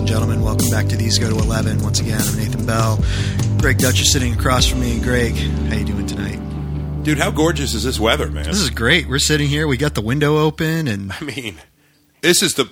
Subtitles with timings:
[0.00, 0.40] and gentlemen.
[0.40, 1.82] Welcome back to These Go to 11.
[1.82, 2.98] Once again, I'm Nathan Bell.
[3.58, 4.98] Greg Dutch is sitting across from me.
[4.98, 7.02] Greg, how you doing tonight?
[7.04, 8.44] Dude, how gorgeous is this weather, man?
[8.44, 9.08] This is great.
[9.08, 9.68] We're sitting here.
[9.68, 11.60] We got the window open, and I mean,
[12.22, 12.70] this is the.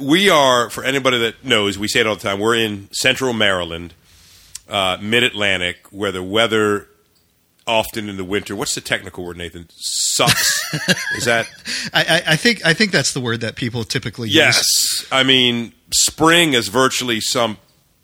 [0.00, 3.32] We are, for anybody that knows, we say it all the time, we're in central
[3.32, 3.92] Maryland,
[4.68, 6.86] uh, mid Atlantic, where the weather
[7.68, 8.56] often in the winter.
[8.56, 9.68] What's the technical word, Nathan?
[9.76, 10.58] Sucks.
[11.16, 11.46] is that?
[11.92, 14.56] I, I, I think I think that's the word that people typically Yes.
[14.56, 15.02] use.
[15.02, 17.58] Yes, I mean, spring is virtually some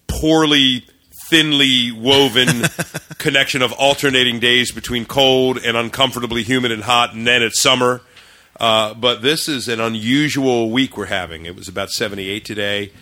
[0.06, 0.84] poorly,
[1.28, 2.62] thinly woven
[3.18, 8.00] connection of alternating days between cold and uncomfortably humid and hot, and then it's summer.
[8.60, 11.44] Uh, but this is an unusual week we're having.
[11.46, 12.92] It was about 78 today.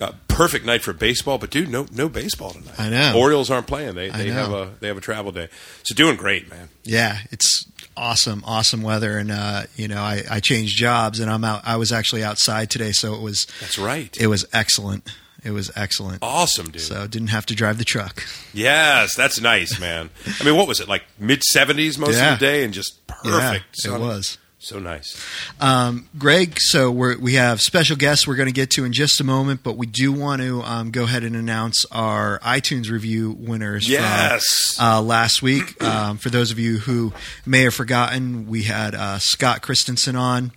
[0.00, 2.78] Uh, perfect night for baseball, but dude, no no baseball tonight.
[2.78, 3.14] I know.
[3.16, 3.94] Orioles aren't playing.
[3.94, 5.48] They they have a they have a travel day.
[5.84, 6.68] So doing great, man.
[6.84, 7.64] Yeah, it's
[7.96, 11.62] awesome, awesome weather, and uh, you know, I, I changed jobs, and I'm out.
[11.64, 14.14] I was actually outside today, so it was That's right.
[14.20, 15.10] it was excellent.
[15.42, 16.18] It was excellent.
[16.22, 16.82] awesome, dude.
[16.82, 18.24] So didn't have to drive the truck.
[18.52, 20.10] Yes, that's nice, man.
[20.40, 22.34] I mean, what was it like mid seventies most Yeah.
[22.34, 23.64] of the day, and just perfect.
[23.84, 24.38] Yeah, it was.
[24.66, 25.20] So nice.
[25.60, 29.20] Um, Greg, so we're, we have special guests we're going to get to in just
[29.20, 33.36] a moment, but we do want to um, go ahead and announce our iTunes review
[33.38, 34.44] winners Yes.
[34.76, 35.74] from uh, last week.
[35.86, 37.12] Um, for those of you who
[37.46, 40.52] may have forgotten, we had uh, Scott Christensen on.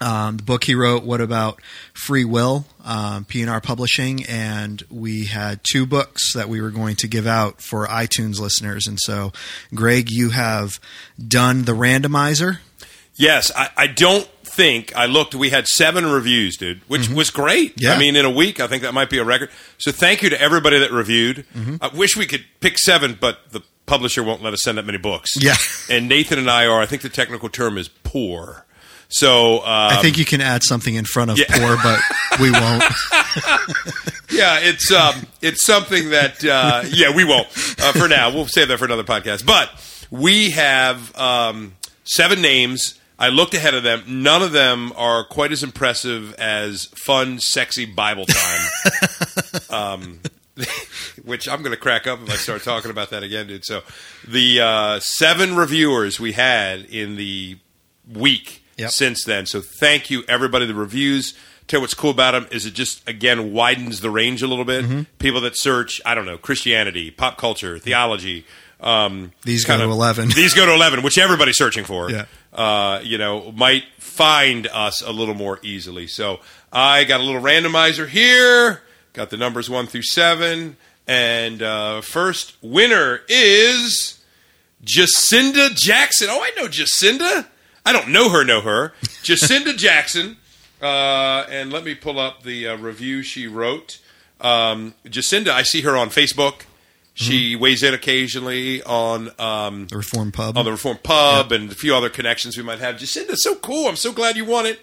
[0.00, 1.60] Um, the book he wrote, What About
[1.94, 7.08] Free Will, um, P&R Publishing, and we had two books that we were going to
[7.08, 8.86] give out for iTunes listeners.
[8.86, 9.32] And so,
[9.74, 10.78] Greg, you have
[11.26, 12.58] done the randomizer.
[13.16, 15.34] Yes, I, I don't think I looked.
[15.34, 17.76] We had seven reviews, dude, which was great.
[17.76, 17.84] Mm-hmm.
[17.84, 17.92] Yeah.
[17.94, 19.50] I mean, in a week, I think that might be a record.
[19.78, 21.46] So thank you to everybody that reviewed.
[21.54, 21.76] Mm-hmm.
[21.80, 24.98] I wish we could pick seven, but the publisher won't let us send that many
[24.98, 25.30] books.
[25.36, 25.54] Yeah.
[25.90, 26.80] and Nathan and I are.
[26.80, 28.64] I think the technical term is poor.
[29.08, 31.44] So uh, I think you can add something in front of yeah.
[31.48, 32.00] poor, but
[32.40, 32.82] we won't.
[34.30, 37.46] Yeah, it's um, it's something that uh, yeah we won't
[37.80, 38.30] uh, for now.
[38.32, 39.46] We'll save that for another podcast.
[39.46, 39.70] But
[40.10, 42.98] we have um, seven names.
[43.18, 44.02] I looked ahead of them.
[44.06, 48.68] None of them are quite as impressive as fun, sexy Bible time.
[49.70, 50.20] um,
[51.24, 53.64] which I'm going to crack up if I start talking about that again, dude.
[53.64, 53.82] So
[54.26, 57.58] the uh, seven reviewers we had in the
[58.12, 58.90] week Yep.
[58.90, 59.46] since then.
[59.46, 60.66] So thank you, everybody.
[60.66, 61.32] The reviews.
[61.66, 64.66] Tell you what's cool about them is it just again widens the range a little
[64.66, 64.84] bit.
[64.84, 65.00] Mm-hmm.
[65.18, 68.44] People that search, I don't know, Christianity, pop culture, theology.
[68.78, 70.28] Um, These go to 11.
[70.28, 72.10] These go to eleven, which everybody's searching for.
[72.10, 72.26] Yeah.
[72.56, 76.06] Uh, you know, might find us a little more easily.
[76.06, 76.40] So
[76.72, 78.82] I got a little randomizer here.
[79.12, 84.22] Got the numbers one through seven, and uh, first winner is
[84.84, 86.28] Jacinda Jackson.
[86.30, 87.46] Oh, I know Jacinda.
[87.84, 88.94] I don't know her, know her.
[89.22, 90.38] Jacinda Jackson.
[90.80, 93.98] Uh, and let me pull up the uh, review she wrote.
[94.40, 96.62] Um, Jacinda, I see her on Facebook.
[97.18, 100.58] She weighs in occasionally on um, The Reform Pub.
[100.58, 102.98] on the Reform Pub and a few other connections we might have.
[102.98, 103.88] Jacinda's so cool.
[103.88, 104.80] I'm so glad you won it.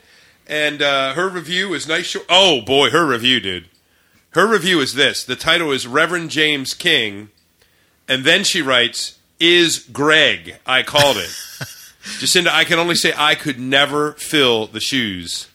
[0.47, 2.07] And uh, her review is nice.
[2.07, 3.69] Short- oh boy, her review, dude.
[4.31, 5.23] Her review is this.
[5.23, 7.29] The title is Reverend James King,
[8.07, 10.57] and then she writes, "Is Greg?
[10.65, 11.29] I called it."
[12.19, 15.47] Jacinda, I can only say I could never fill the shoes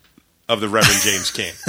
[0.49, 1.53] of the Reverend James King.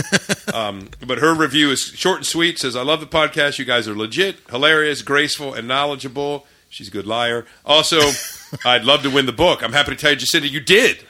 [0.50, 2.58] Um, but her review is short and sweet.
[2.58, 3.60] Says, "I love the podcast.
[3.60, 7.46] You guys are legit, hilarious, graceful, and knowledgeable." She's a good liar.
[7.64, 8.00] Also,
[8.66, 9.62] I'd love to win the book.
[9.62, 11.06] I'm happy to tell you, Jacinda, you did.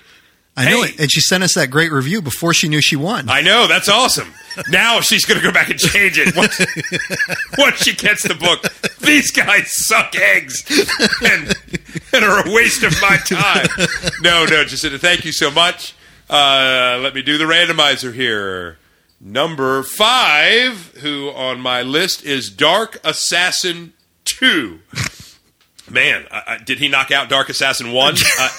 [0.58, 0.90] I know hey.
[0.90, 1.00] it.
[1.00, 3.30] And she sent us that great review before she knew she won.
[3.30, 4.34] I know that's awesome.
[4.70, 6.60] Now she's going to go back and change it once,
[7.58, 8.62] once she gets the book.
[9.00, 10.66] These guys suck eggs
[11.24, 11.56] and,
[12.12, 13.68] and are a waste of my time.
[14.22, 15.94] No, no, Jacinda, thank you so much.
[16.30, 18.78] Uh, let me do the randomizer here.
[19.20, 23.94] Number five, who on my list is Dark Assassin
[24.26, 24.80] Two.
[25.90, 28.16] Man, I, I, did he knock out Dark Assassin One?
[28.18, 28.50] I,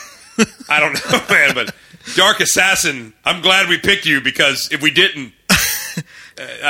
[0.69, 1.75] I don't know, man, but
[2.17, 3.15] Dark Assassin.
[3.25, 5.55] I'm glad we picked you because if we didn't, uh,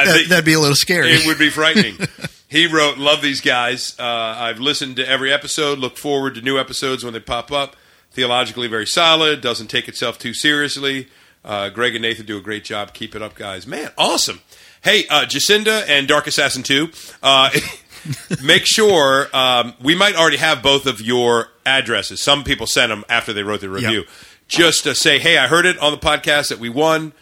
[0.05, 1.13] That, that'd be a little scary.
[1.13, 1.97] it would be frightening.
[2.49, 3.99] he wrote, "Love these guys.
[3.99, 5.79] Uh, I've listened to every episode.
[5.79, 7.75] Look forward to new episodes when they pop up.
[8.13, 9.41] Theologically very solid.
[9.41, 11.09] Doesn't take itself too seriously.
[11.45, 12.93] Uh, Greg and Nathan do a great job.
[12.93, 13.67] Keep it up, guys.
[13.67, 14.41] Man, awesome.
[14.83, 16.91] Hey, uh, Jacinda and Dark Assassin Two.
[17.23, 17.51] Uh,
[18.43, 22.23] make sure um, we might already have both of your addresses.
[22.23, 24.01] Some people sent them after they wrote the review.
[24.01, 24.09] Yep.
[24.49, 27.13] Just to say, hey, I heard it on the podcast that we won.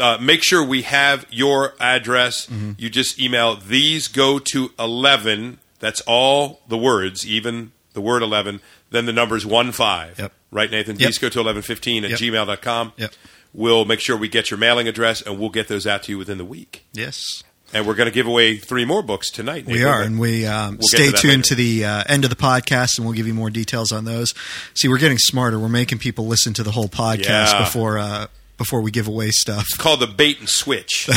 [0.00, 2.46] Uh, make sure we have your address.
[2.46, 2.72] Mm-hmm.
[2.78, 5.58] You just email these go to 11.
[5.80, 8.60] That's all the words, even the word 11.
[8.90, 10.18] Then the number's 1 5.
[10.18, 10.32] Yep.
[10.50, 10.96] Right, Nathan?
[10.98, 11.12] Yep.
[11.20, 12.18] Go to 1115 at Yep.
[12.20, 12.92] gmail.com.
[12.96, 13.12] Yep.
[13.52, 16.18] We'll make sure we get your mailing address and we'll get those out to you
[16.18, 16.84] within the week.
[16.92, 17.42] yes.
[17.74, 19.66] and we're going to give away three more books tonight.
[19.66, 21.42] We are, and we um, we'll stay to tuned later.
[21.48, 24.32] to the uh, end of the podcast, and we'll give you more details on those.
[24.72, 25.58] See, we're getting smarter.
[25.58, 27.58] We're making people listen to the whole podcast Yeah.
[27.64, 29.62] before uh, before we give away stuff.
[29.62, 31.08] It's called the bait and switch.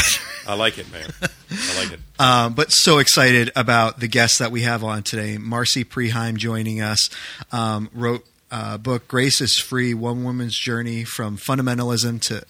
[0.48, 1.10] I like it, man.
[1.22, 2.00] I like it.
[2.20, 5.40] Um, but so excited about the guests that we have on today.
[5.40, 7.10] Marcy Preheim joining us
[7.52, 12.46] um, wrote a book "Grace is Free: One Woman's Journey from Fundamentalism to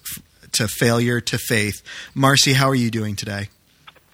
[0.52, 1.82] to Failure to Faith."
[2.14, 3.48] Marcy, how are you doing today?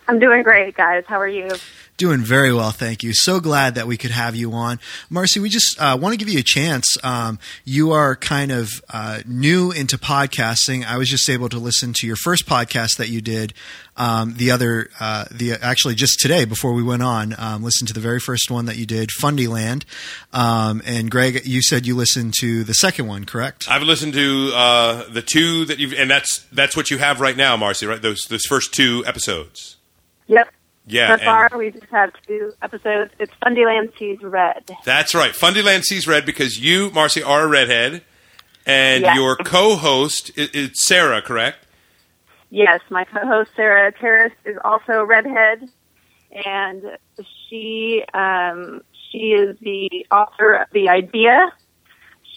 [0.08, 1.06] I'm doing great, guys.
[1.08, 1.50] How are you?
[1.98, 3.12] Doing very well, thank you.
[3.16, 4.80] So glad that we could have you on.
[5.10, 6.96] Marcy, we just uh, want to give you a chance.
[7.04, 10.86] Um, you are kind of uh, new into podcasting.
[10.86, 13.56] I was just able to listen to your first podcast that you did
[13.96, 17.34] um, the other, uh, the actually just today before we went on.
[17.36, 19.84] Um, listen to the very first one that you did, Fundyland.
[20.32, 23.66] Um, and Greg, you said you listened to the second one, correct?
[23.68, 27.36] I've listened to uh, the two that you've, and that's that's what you have right
[27.36, 27.88] now, Marcy.
[27.88, 28.02] Right?
[28.02, 29.78] Those those first two episodes.
[30.28, 30.54] Yep.
[30.90, 33.12] Yeah, so far, we just have two episodes.
[33.20, 34.70] It's Fundyland Sees Red.
[34.86, 35.32] that's right.
[35.34, 38.04] Fundyland sees red because you, Marcy, are a redhead,
[38.66, 39.16] and Yes.
[39.16, 41.66] your co-host is, is Sarah, correct?
[42.50, 45.68] Yes, my co-host Sarah Terrace is also a redhead,
[46.46, 46.84] and
[47.50, 48.82] she um,
[49.12, 51.52] she is the author of the idea.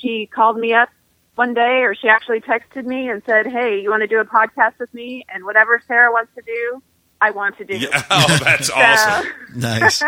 [0.01, 0.89] She called me up
[1.37, 4.25] one day, or she actually texted me and said, "Hey, you want to do a
[4.25, 6.83] podcast with me?" And whatever Sarah wants to do,
[7.21, 7.77] I want to do.
[7.77, 8.03] Yeah.
[8.11, 9.27] Oh, that's So- awesome.
[9.55, 10.03] Nice.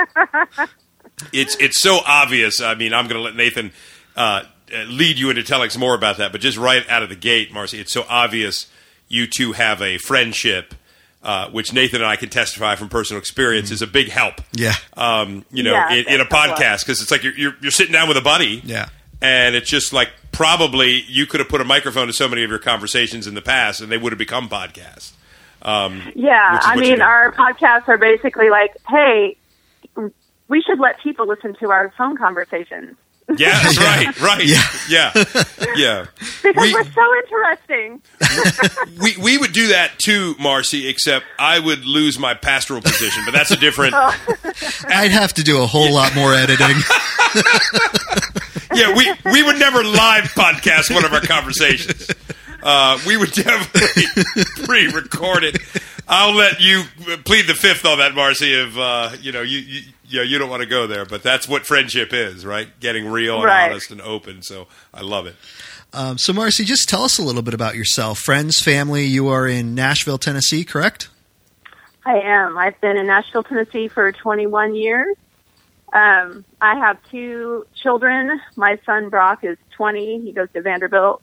[1.33, 2.61] it's it's so obvious.
[2.61, 3.73] I mean, I'm going to let Nathan
[4.17, 4.43] uh,
[4.89, 7.53] lead you into telling some more about that, but just right out of the gate,
[7.53, 8.67] Marcy, it's so obvious
[9.09, 10.75] you two have a friendship,
[11.23, 14.37] uh, which Nathan and I can testify from personal experience is a big help.
[14.53, 14.75] Yeah.
[14.97, 16.59] Um, you know, Yeah, in, in a that's a lot.
[16.59, 18.63] podcast because it's like you're, you're you're sitting down with a buddy.
[18.65, 18.89] Yeah.
[19.21, 22.51] And it's just like probably you could have put a microphone to so many of
[22.51, 25.13] your conversations in the past, and they would have become podcasts.
[25.63, 29.37] Um, Yeah, I mean, our podcasts are basically like, hey,
[30.49, 32.97] we should let people listen to our phone conversations
[33.39, 34.45] yeah, that's right, right.
[34.45, 34.63] Yeah.
[34.89, 35.13] yeah,
[35.77, 36.07] yeah.
[36.43, 38.03] because We- we, are so interesting.
[39.01, 40.89] we we would do that too, Marcy.
[40.89, 43.95] Except I would lose my pastoral position, but that's a different.
[44.89, 46.77] I'd have to do a whole lot more editing.
[48.75, 52.11] Yeah, we we would never live podcast one of our conversations.
[52.63, 54.05] Uh, we would definitely
[54.65, 55.57] pre-record it.
[56.09, 56.83] I'll let you
[57.25, 58.53] plead the fifth on that, Marcy.
[58.53, 61.23] If uh, you know you, you you know, you don't want to go there, but
[61.23, 62.69] that's what friendship is, right?
[62.81, 63.71] Getting real and Right.
[63.71, 64.43] honest and open.
[64.43, 65.37] So I love it.
[65.95, 68.19] Um, so, Marcy, just tell us a little bit about yourself.
[68.19, 69.05] Friends, family.
[69.05, 71.09] You are in Nashville, Tennessee, correct?
[72.05, 72.57] I am.
[72.59, 75.17] I've been in Nashville, Tennessee for 21 years.
[75.93, 78.41] Um, I have two children.
[78.57, 80.21] My son Brock is 20.
[80.23, 81.23] He goes to Vanderbilt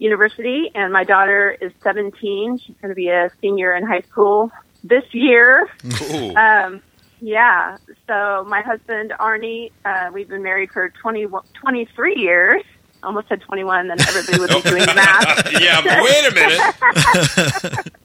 [0.00, 2.58] University, and my daughter is 17.
[2.58, 4.50] She's going to be a senior in high school
[4.82, 5.68] this year.
[5.94, 6.36] Cool.
[6.36, 6.82] Um,
[7.22, 7.76] yeah.
[8.08, 12.62] So my husband Arnie, uh, we've been married for 20, 23 years.
[13.02, 15.52] Almost said 21, then everybody would be doing math.
[15.60, 16.34] yeah, but wait a
[17.74, 17.86] minute.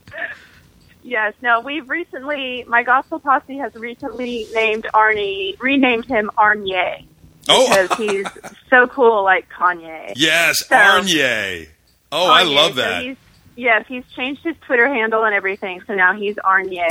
[1.07, 7.05] Yes, no, we've recently, my gospel posse has recently named Arnie, renamed him Arnie
[7.47, 8.25] Oh, because he's
[8.71, 10.13] so cool like Kanye.
[10.15, 11.67] yes, So- Arnie.
[12.15, 13.03] Oh, I love so that.
[13.03, 13.17] he's-
[13.55, 16.81] yes, he's changed his Twitter handle and everything, so now he's Arnie.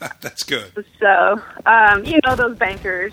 [0.20, 0.72] That's good.
[0.98, 3.12] so, um, you know those bankers.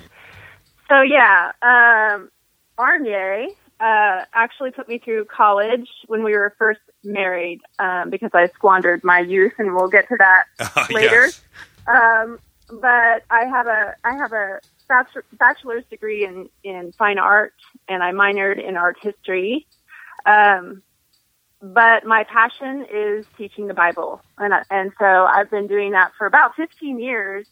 [0.88, 2.30] So yeah, um,
[2.78, 3.50] Arnie
[3.80, 9.04] uh, actually put me through college when we were first married um, because I squandered
[9.04, 10.46] my youth, and we'll get to that
[10.92, 11.26] later.
[11.26, 11.42] Yes.
[11.88, 12.40] Um,
[12.82, 14.60] but I have a I have a
[15.38, 17.54] bachelor's degree in in fine art,
[17.88, 19.68] and I minored in art history.
[20.26, 20.82] Um,
[21.62, 26.26] but my passion is teaching the Bible, and and so I've been doing that for
[26.26, 27.48] about 15 years.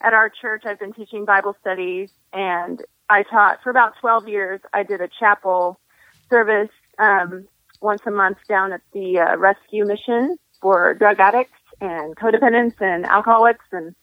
[0.00, 4.60] At our church, I've been teaching Bible studies, and I taught for about 12 years.
[4.72, 5.80] I did a chapel
[6.30, 7.46] service um,
[7.80, 13.06] once a month down at the uh, rescue mission for drug addicts and codependents and
[13.06, 13.94] alcoholics, and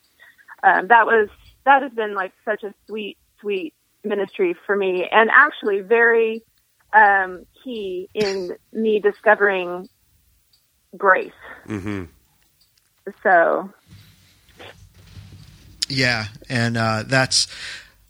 [0.64, 1.30] um, that was
[1.66, 3.74] that has been like such a sweet, sweet
[4.06, 6.42] ministry for me, and actually very
[6.96, 9.90] um, key in me discovering
[10.98, 11.32] grace.
[11.66, 12.06] hmm
[13.22, 13.70] So
[15.90, 17.48] Yeah, and uh, that's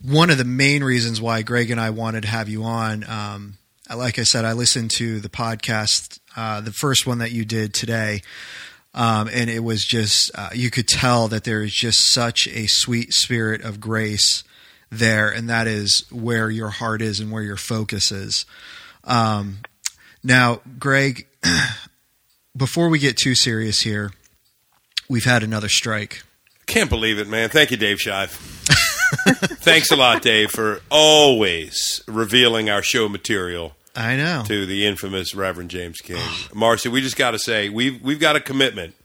[0.01, 3.04] one of the main reasons why Greg and I wanted to have you on.
[3.10, 3.58] Um,
[3.94, 7.74] like I said, I listened to the podcast, uh, the first one that you did
[7.74, 8.22] today,
[8.94, 12.68] um, and it was just uh, you could tell that there is just such a
[12.68, 14.44] sweet spirit of grace
[14.89, 18.46] there, and that is where your heart is and where your focus is.
[19.04, 19.60] Um,
[20.24, 21.27] now, Greg,
[22.58, 24.12] before we get too serious here,
[25.10, 26.24] we've had another strike.
[26.65, 27.50] Can't believe it, man.
[27.50, 28.30] Thank you, Dave Shive.
[29.60, 34.44] Thanks a lot, Dave, for always revealing our show material I know.
[34.48, 36.22] to the infamous Reverend James King.
[36.54, 38.96] Marcy, we just got to say we've we've got a commitment.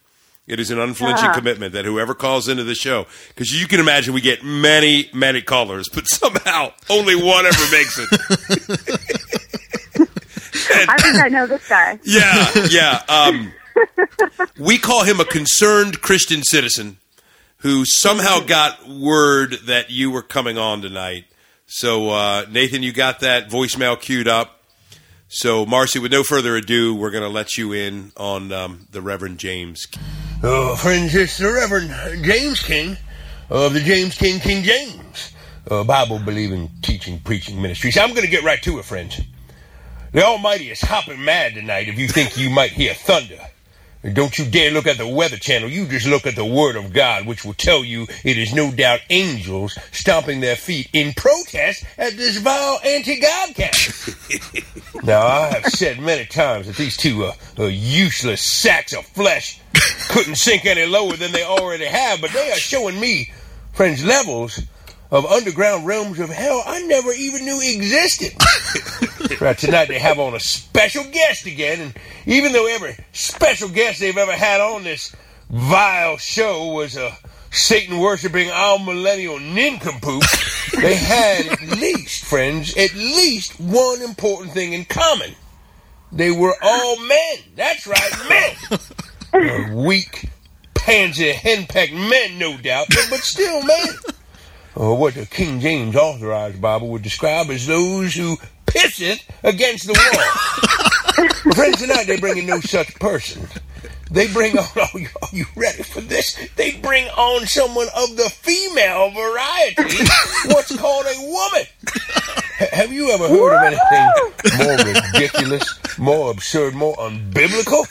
[0.51, 1.33] It is an unflinching Yeah.
[1.35, 5.41] commitment that whoever calls into the show, because you can imagine we get many, many
[5.43, 8.09] callers, but somehow only one ever makes it.
[10.89, 11.99] I think I know this guy.
[12.03, 13.03] Yeah, yeah.
[13.09, 13.53] Um,
[14.59, 16.97] we call him a concerned Christian citizen
[17.59, 21.27] who somehow got word that you were coming on tonight.
[21.67, 24.63] So, uh, Nathan, you got that voicemail queued up.
[25.29, 29.01] So, Marcy, with no further ado, we're going to let you in on um, the
[29.01, 29.87] Reverend James.
[30.43, 32.97] Uh, friends, it's the Reverend James King
[33.51, 35.35] of the James King King James
[35.71, 37.99] uh, Bible believing, teaching, preaching ministries.
[37.99, 39.21] I'm going to get right to it, friends.
[40.13, 43.39] The Almighty is hopping mad tonight if you think you might hear thunder.
[44.03, 45.69] Don't you dare look at the Weather Channel.
[45.69, 48.71] You just look at the Word of God, which will tell you it is no
[48.71, 53.75] doubt angels stomping their feet in protest at this vile anti-God camp.
[55.05, 59.61] now, I have said many times that these two uh, uh, useless sacks of flesh
[60.09, 63.31] couldn't sink any lower than they already have, but they are showing me,
[63.75, 64.63] friends, levels
[65.11, 68.33] of underground realms of hell I never even knew existed.
[69.41, 71.95] Right, tonight they have on a special guest again, and
[72.27, 75.15] even though every special guest they've ever had on this
[75.49, 77.17] vile show was a
[77.51, 80.23] Satan worshipping our millennial nincompoop,
[80.81, 85.35] they had at least, friends, at least one important thing in common.
[86.13, 87.37] They were all men.
[87.57, 88.79] That's right, men.
[89.33, 90.29] Uh, weak,
[90.75, 93.89] pansy, henpecked men, no doubt, but, still men.
[94.75, 98.37] Or what the King James Authorized Bible would describe as those who
[98.71, 101.55] pisseth against the wall.
[101.55, 103.47] Friends, tonight they bring in no such person.
[104.11, 106.37] They bring on, are you, are you ready for this?
[106.57, 110.05] They bring on someone of the female variety,
[110.47, 111.67] what's called a woman.
[112.73, 117.87] Have you ever heard of anything more ridiculous, more absurd, more unbiblical?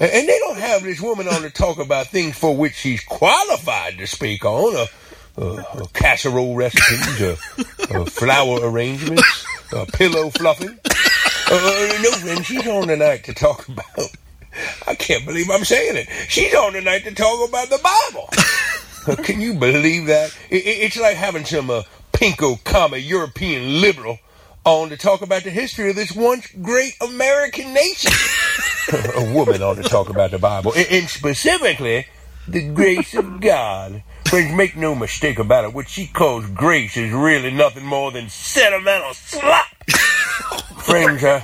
[0.00, 3.98] And they don't have this woman on to talk about things for which she's qualified
[3.98, 4.76] to speak on.
[4.76, 4.86] Uh,
[5.36, 7.36] uh, uh, casserole recipes, uh,
[7.90, 10.78] uh, flower arrangements, uh, pillow fluffing.
[11.50, 14.08] No, friend, she's on tonight to talk about.
[14.86, 16.08] I can't believe I'm saying it.
[16.28, 19.22] She's on tonight to talk about the Bible.
[19.24, 20.30] Can you believe that?
[20.50, 21.68] I- I- It's like having some
[22.12, 24.18] pinko comma European liberal
[24.64, 28.12] on to talk about the history of this once great American nation.
[29.16, 32.06] a woman on to talk about the Bible, and specifically
[32.48, 34.02] the grace of God.
[34.26, 35.72] Friends, make no mistake about it.
[35.72, 39.66] What she calls grace is really nothing more than sentimental slop.
[40.78, 41.40] Friends, uh,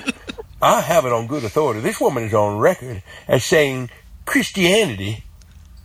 [0.61, 1.81] I have it on good authority.
[1.81, 3.91] This woman is on record as saying
[4.27, 5.25] Christianity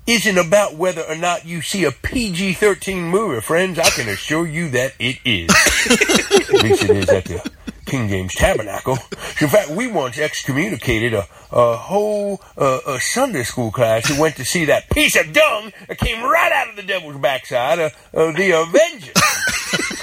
[0.07, 3.79] isn't about whether or not you see a PG 13 movie, friends.
[3.79, 5.49] I can assure you that it is.
[6.53, 7.51] At least it is at the
[7.85, 8.97] King James Tabernacle.
[9.41, 14.35] In fact, we once excommunicated a, a whole uh, a Sunday school class who went
[14.37, 17.89] to see that piece of dung that came right out of the devil's backside, uh,
[18.13, 19.11] uh, the Avenger.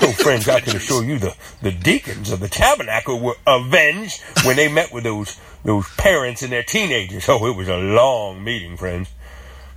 [0.02, 4.56] So, friends, I can assure you the, the deacons of the tabernacle were avenged when
[4.56, 7.28] they met with those those parents and their teenagers.
[7.28, 9.10] Oh, it was a long meeting, friends.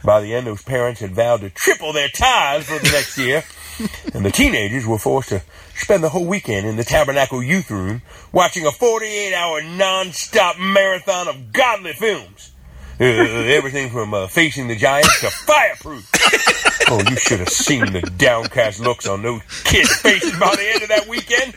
[0.03, 3.43] By the end, those parents had vowed to triple their tithes for the next year,
[4.13, 5.41] and the teenagers were forced to
[5.75, 8.01] spend the whole weekend in the tabernacle youth room
[8.31, 12.51] watching a 48-hour non-stop marathon of godly films.
[12.99, 16.11] Uh, everything from uh, Facing the Giants to Fireproof.
[16.87, 20.83] Oh, you should have seen the downcast looks on those kids' faces by the end
[20.83, 21.55] of that weekend.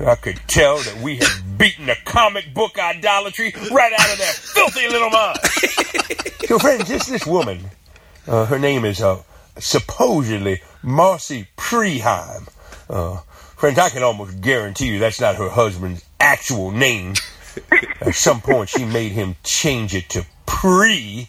[0.00, 4.32] I could tell that we had beaten the comic book idolatry right out of their
[4.32, 5.40] filthy little minds.
[6.46, 7.70] So, friends, just this woman,
[8.26, 9.22] uh, her name is uh,
[9.58, 12.48] supposedly Marcy Preheim.
[12.88, 13.16] Uh,
[13.56, 17.14] friends, I can almost guarantee you that's not her husband's actual name.
[18.00, 21.28] At some point, she made him change it to Pre,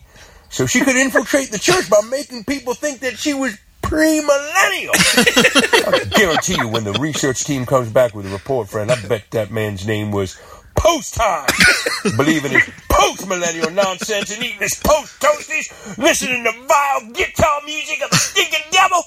[0.49, 4.93] so she could infiltrate the church by making people think that she was pre-millennial.
[4.95, 9.31] I guarantee you, when the research team comes back with a report, friend, I bet
[9.31, 10.37] that man's name was
[10.75, 11.47] Post Time,
[12.17, 18.09] believing his post-millennial nonsense and eating this post toasties, listening to vile guitar music of
[18.11, 19.03] the stinking devil.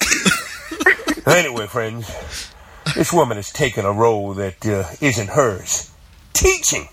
[1.33, 2.51] anyway, friends,
[2.95, 5.91] this woman has taken a role that uh, isn't hers.
[6.33, 6.87] Teaching.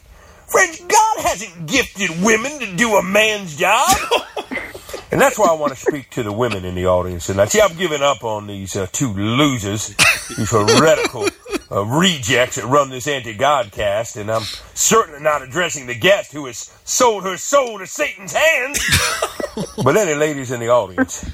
[0.46, 3.88] Friends, God hasn't gifted women to do a man's job.
[5.12, 7.50] And that's why I want to speak to the women in the audience tonight.
[7.50, 9.94] See, I've given up on these uh, two losers,
[10.36, 11.28] these heretical
[11.70, 14.42] uh, rejects that run this anti-God cast, and I'm
[14.74, 18.84] certainly not addressing the guest who has sold her soul to Satan's hands.
[19.84, 21.30] but any ladies in the audience,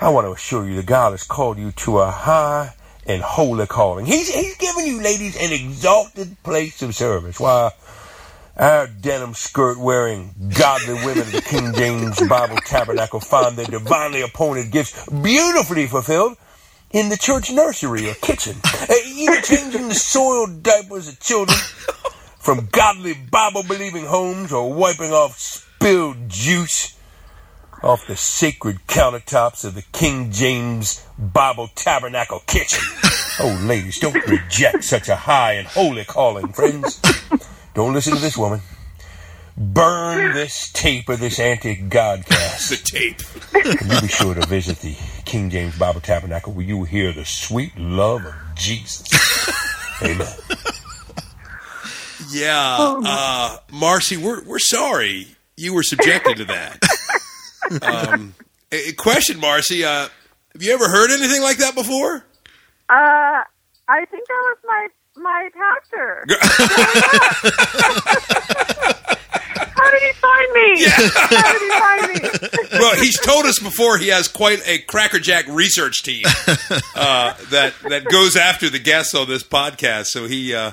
[0.00, 2.74] I want to assure you that God has called you to a high
[3.06, 4.04] and holy calling.
[4.04, 7.40] He's, he's given you ladies an exalted place of service.
[7.40, 7.70] Why,
[8.56, 14.20] our denim skirt wearing godly women of the King James Bible Tabernacle find their divinely
[14.20, 16.36] appointed gifts beautifully fulfilled
[16.90, 18.56] in the church nursery or kitchen,
[19.06, 21.58] even changing the soiled diapers of children
[22.38, 26.98] from godly Bible believing homes or wiping off spilled juice
[27.82, 32.84] off the sacred countertops of the King James Bible Tabernacle kitchen.
[33.40, 37.00] Oh, ladies, don't reject such a high and holy calling, friends.
[37.74, 38.60] Don't listen to this woman.
[39.56, 42.70] Burn this tape of this anti-Godcast.
[42.70, 43.20] The tape.
[43.80, 47.12] And you be sure to visit the King James Bible Tabernacle where you will hear
[47.12, 49.04] the sweet love of Jesus.
[50.02, 50.28] Amen.
[52.30, 55.26] Yeah, uh, Marcy, we're we're sorry
[55.56, 56.78] you were subjected to that.
[57.82, 58.34] um,
[58.70, 59.84] a, a question, Marcy.
[59.84, 60.08] Uh,
[60.52, 62.24] have you ever heard anything like that before?
[62.88, 63.42] Uh,
[63.88, 66.24] I think that was my my pastor.
[69.74, 70.84] How did he find me?
[70.88, 72.68] How did he find me?
[72.78, 76.24] well, he's told us before he has quite a crackerjack research team
[76.94, 80.06] uh, that that goes after the guests on this podcast.
[80.06, 80.72] So he uh,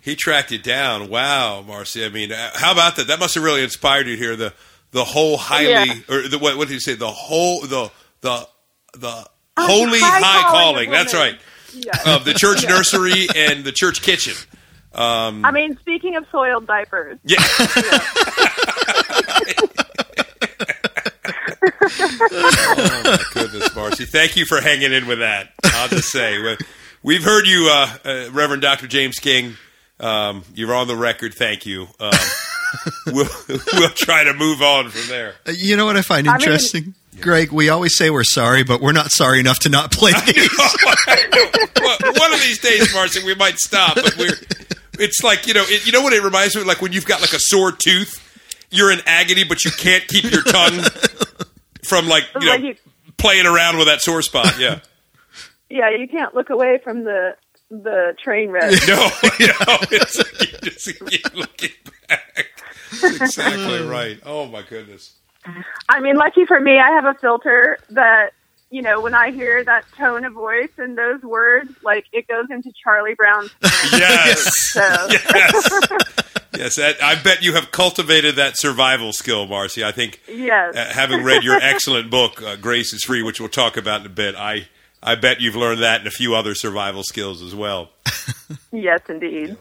[0.00, 1.08] he tracked it down.
[1.08, 2.04] Wow, Marcy.
[2.04, 3.06] I mean, uh, how about that?
[3.06, 4.34] That must have really inspired you here.
[4.34, 4.52] The
[4.90, 5.94] the whole highly Yeah.
[6.08, 6.94] or the, what, what did you say?
[6.94, 7.90] The whole the
[8.22, 8.48] the
[8.94, 9.26] the
[9.56, 10.90] holy high high, calling calling.
[10.90, 11.38] That's right.
[11.72, 11.92] Yeah.
[12.16, 14.34] Of the church nursery and the church kitchen.
[14.94, 17.36] I mean, speaking of soiled diapers, Yeah.
[21.80, 24.04] oh my goodness, Marcy!
[24.04, 25.50] Thank you for hanging in with that.
[25.64, 26.56] I'll just say we-
[27.02, 29.56] we've heard you, uh, uh, Reverend Doctor James King.
[30.00, 31.34] Um, you're on the record.
[31.34, 31.88] Thank you.
[32.00, 32.12] Um,
[33.08, 33.28] we'll
[33.74, 35.34] we'll try to move on from there.
[35.46, 36.94] Uh, You know what I find I mean- interesting?
[37.20, 40.48] Greg, we always say we're sorry, but we're not sorry enough to not play these.
[41.80, 43.94] Well, One of these days, Marcy, we might stop.
[43.94, 44.34] But we're.
[44.98, 46.66] It's like you know, it, you know what it reminds me of?
[46.66, 50.24] Like when you've got like a sore tooth, you're in agony, but you can't keep
[50.24, 50.82] your tongue
[51.84, 52.74] from like you know Like you-
[53.16, 54.58] playing around with that sore spot.
[54.58, 54.80] Yeah.
[55.70, 57.36] yeah, you can't look away from the
[57.70, 58.72] the train wreck.
[58.88, 59.08] No, no,
[59.90, 61.70] it's like you just keep looking
[62.08, 62.46] back.
[63.00, 63.90] That's exactly mm.
[63.90, 64.18] right.
[64.24, 65.14] Oh my goodness.
[65.88, 68.30] I mean, lucky for me, I have a filter that
[68.70, 72.46] you know when I hear that tone of voice and those words, like it goes
[72.50, 73.50] into Charlie Brown's.
[73.92, 74.50] Yes.
[74.72, 75.88] So Yes.
[76.56, 79.84] Yes, that, I bet you have cultivated that survival skill, Marcy.
[79.84, 83.48] I think yes, uh, having read your excellent book, uh, Grace is Free, which we'll
[83.48, 84.66] talk about in a bit, I,
[85.02, 87.90] I bet you've learned that and a few other survival skills as well.
[88.72, 89.56] yes, indeed.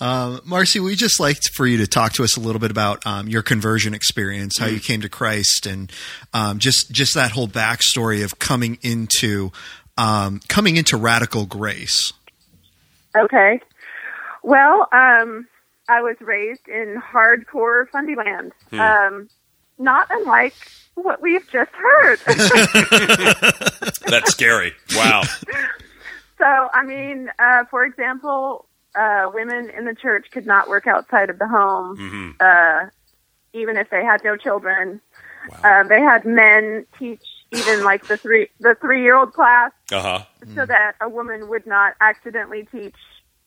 [0.00, 3.06] Um, Marcy, we just liked for you to talk to us a little bit about
[3.06, 5.92] um, your conversion experience, how you came to Christ, and
[6.32, 9.52] um, just just that whole backstory of coming into
[9.98, 12.12] um, coming into radical grace.
[13.14, 13.60] Okay.
[14.42, 15.46] Well, um,
[15.88, 19.28] I was raised in hardcore Fundyland, um,
[19.78, 20.54] not unlike
[20.94, 22.18] what we've just heard.
[24.06, 24.72] That's scary.
[24.94, 25.22] Wow.
[26.38, 28.66] so, I mean, uh, for example,
[28.98, 32.86] uh, women in the church could not work outside of the home, uh,
[33.52, 35.00] even if they had no children.
[35.64, 40.00] Uh, they had men teach even like the three the three year old class Uh
[40.02, 40.24] huh.
[40.54, 42.94] so that a woman would not accidentally teach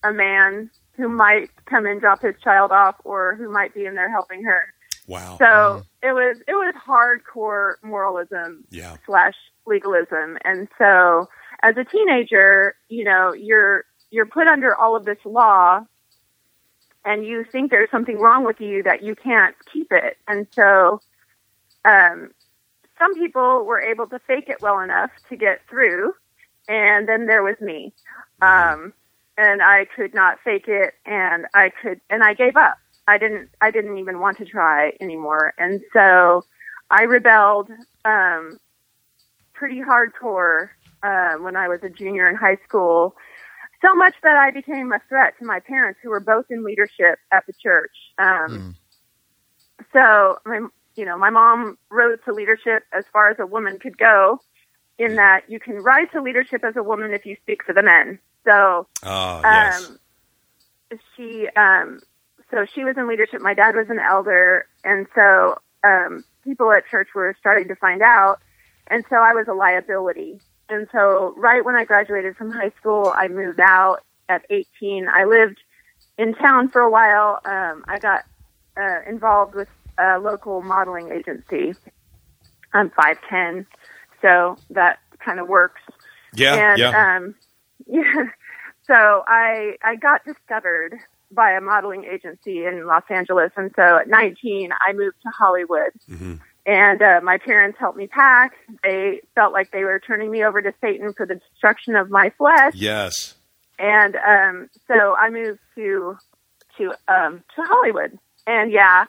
[0.04, 3.96] a man who might come and drop his child off or who might be in
[3.96, 4.62] there helping her.
[5.08, 5.38] Wow.
[5.40, 8.98] So it was it was hardcore moralism Yeah.
[9.06, 11.30] slash legalism, and so
[11.62, 15.84] as a teenager, you know, you're you're put under all of this law,
[17.04, 21.02] and you think there's something wrong with you that you can't keep it, and so
[21.84, 22.30] um,
[23.00, 26.14] some people were able to fake it well enough to get through,
[26.70, 27.92] and then there was me,
[28.44, 28.94] um,
[29.36, 32.78] and I could not fake it, and I could, and I gave up.
[33.08, 36.46] I didn't, I didn't even want to try anymore, and so
[36.92, 37.72] I rebelled
[38.06, 38.60] um,
[39.54, 40.70] pretty hardcore
[41.02, 43.16] uh, when I was a junior in high school.
[43.84, 47.20] So much that I became a threat to my parents, who were both in leadership
[47.32, 47.92] at the church.
[48.18, 48.76] Um,
[49.92, 50.62] So, my,
[50.96, 54.42] you know, my mom rose to leadership as far as a woman could go,
[54.98, 57.84] in that you can rise to leadership as a woman if you speak for the
[57.84, 58.20] men.
[58.46, 59.82] So, Oh, yes.
[59.84, 60.00] um,
[61.16, 62.02] she, um,
[62.52, 63.42] so she was in leadership.
[63.42, 68.02] My dad was an elder, and so um, people at church were starting to find
[68.02, 68.40] out,
[68.88, 70.40] and so I was a liability
[70.70, 75.08] and so right when I graduated from high school, I moved out at 18.
[75.08, 75.60] I lived
[76.18, 77.40] in town for a while.
[77.46, 78.26] Um, I got
[78.78, 81.74] uh, involved with a local modeling agency.
[82.74, 83.66] I'm 5'10,
[84.22, 85.82] so that kind of works.
[86.34, 87.16] Yeah, and, yeah.
[87.16, 87.36] Um,
[87.88, 88.26] yeah.
[88.86, 90.98] So I I got discovered
[91.32, 95.92] by a modeling agency in Los Angeles, and so at 19 I moved to Hollywood.
[96.10, 96.40] Mhm.
[96.66, 98.54] And uh, my parents helped me pack.
[98.84, 102.32] They felt like they were turning me over to Satan for the destruction of my
[102.38, 102.74] flesh.
[102.76, 103.36] Yes.
[103.80, 106.18] And um, so I moved to
[106.78, 108.18] to um, to Hollywood.
[108.48, 109.06] And yeah,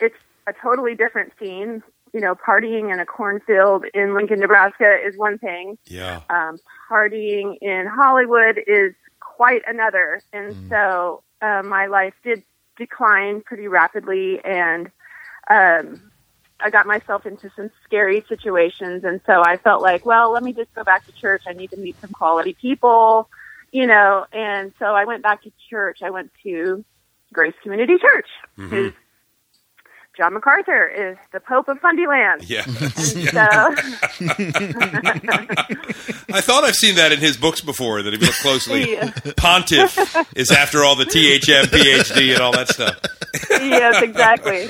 [0.00, 0.16] it's
[0.46, 1.82] a totally different scene.
[2.14, 6.22] You know, partying in a cornfield in Lincoln, Nebraska is one thing Yeah.
[6.28, 6.58] um,
[6.90, 10.20] partying in Hollywood is quite another.
[10.32, 12.42] And so uh, my life did
[12.76, 14.90] decline pretty rapidly, and
[15.48, 16.09] um,
[16.62, 19.04] I got myself into some scary situations.
[19.04, 21.42] And so I felt like, well, let me just go back to church.
[21.46, 23.28] I need to meet some quality people,
[23.72, 24.26] you know.
[24.32, 25.98] And so I went back to church.
[26.02, 26.84] I went to
[27.32, 28.68] Grace Community Church, mm-hmm.
[28.68, 28.92] who's
[30.20, 32.46] John MacArthur is the Pope of Fundyland.
[32.46, 32.64] Yeah.
[33.30, 33.40] So
[36.30, 38.02] I thought I've seen that in his books before.
[38.02, 39.12] That if you look closely, Yeah.
[39.38, 39.96] Pontiff
[40.36, 42.98] is after all the THM, PhD, and all that stuff.
[43.50, 44.68] yes, exactly.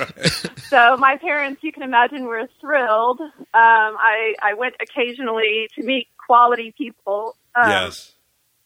[0.68, 3.20] So my parents, you can imagine, were thrilled.
[3.20, 7.34] Um, I I went occasionally to meet quality people.
[7.56, 8.12] Um, yes.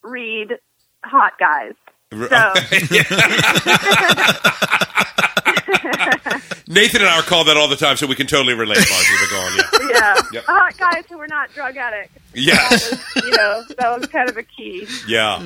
[0.03, 0.59] Read
[1.03, 1.73] hot guys.
[2.11, 2.53] So
[6.67, 9.13] Nathan and I are called that all the time, so we can totally relate, Marcy.
[9.21, 9.89] But go on, yeah.
[9.91, 10.43] yeah, Yep.
[10.45, 12.13] hot guys who were not drug addicts.
[12.33, 12.69] Yeah.
[13.15, 14.87] You know, that was kind of a key.
[15.07, 15.39] Yeah.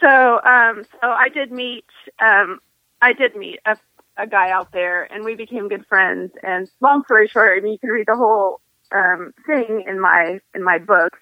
[0.00, 1.84] So, um, so I did meet,
[2.20, 2.60] um,
[3.00, 3.76] I did meet a,
[4.16, 6.32] a guy out there, and we became good friends.
[6.42, 8.60] And long story short, I mean, you can read the whole
[8.92, 11.18] um, thing in my in my book.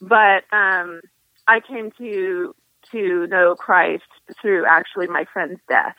[0.00, 1.00] But um,
[1.46, 2.54] I came to
[2.90, 4.02] to know Christ
[4.42, 5.96] through actually my friend's death,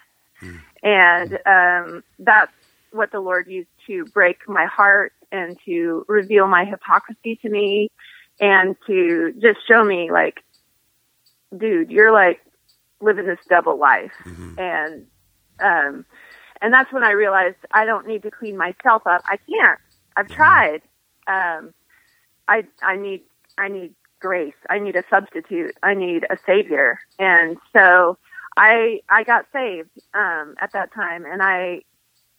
[0.83, 2.51] and um, that's
[2.91, 7.89] what the Lord used to break my heart and to reveal my hypocrisy to me,
[8.39, 10.41] and to just show me like
[11.57, 12.41] dude, you're like
[13.01, 14.11] living this double life.
[14.57, 15.07] And,
[15.59, 16.05] um,
[16.61, 19.21] and that's when I realized I don't need to clean myself up.
[19.25, 19.79] I can't.
[20.17, 20.81] I've tried.
[21.27, 21.73] Um,
[22.47, 23.23] I, I need,
[23.57, 24.55] I need grace.
[24.69, 25.75] I need a substitute.
[25.83, 26.99] I need a savior.
[27.19, 28.17] And so
[28.57, 31.81] I, I got saved, um, at that time and I,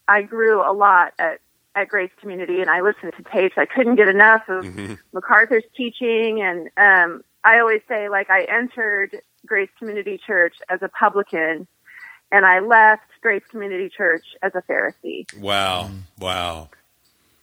[0.08, 1.40] I grew a lot at,
[1.76, 3.54] at Grace Community and I listened to tapes.
[3.56, 4.64] I couldn't get enough of
[5.12, 10.88] MacArthur's teaching and um I always say like I entered Grace Community Church as a
[10.88, 11.68] publican
[12.32, 15.32] and I left Grace Community Church as a Pharisee.
[15.38, 15.90] Wow.
[16.18, 16.70] Wow.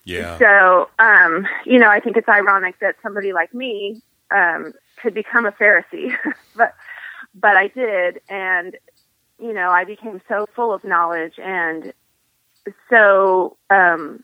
[0.04, 0.38] Yeah.
[0.38, 5.46] So, um, you know, I think it's ironic that somebody like me um could become
[5.46, 6.16] a Pharisee.
[6.56, 6.74] but
[7.34, 8.78] but I did and
[9.40, 11.94] you know, I became so full of knowledge and
[12.90, 14.24] so um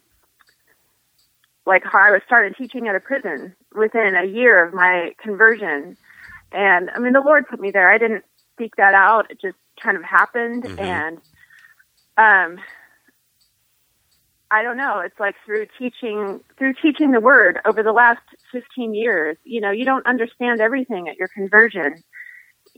[1.65, 5.97] like how I was started teaching at a prison within a year of my conversion.
[6.51, 7.89] And I mean the Lord put me there.
[7.91, 8.23] I didn't
[8.57, 9.29] seek that out.
[9.29, 11.17] It just kind of happened and
[12.17, 12.59] um
[14.51, 14.99] I don't know.
[14.99, 19.71] It's like through teaching through teaching the word over the last 15 years, you know,
[19.71, 22.03] you don't understand everything at your conversion.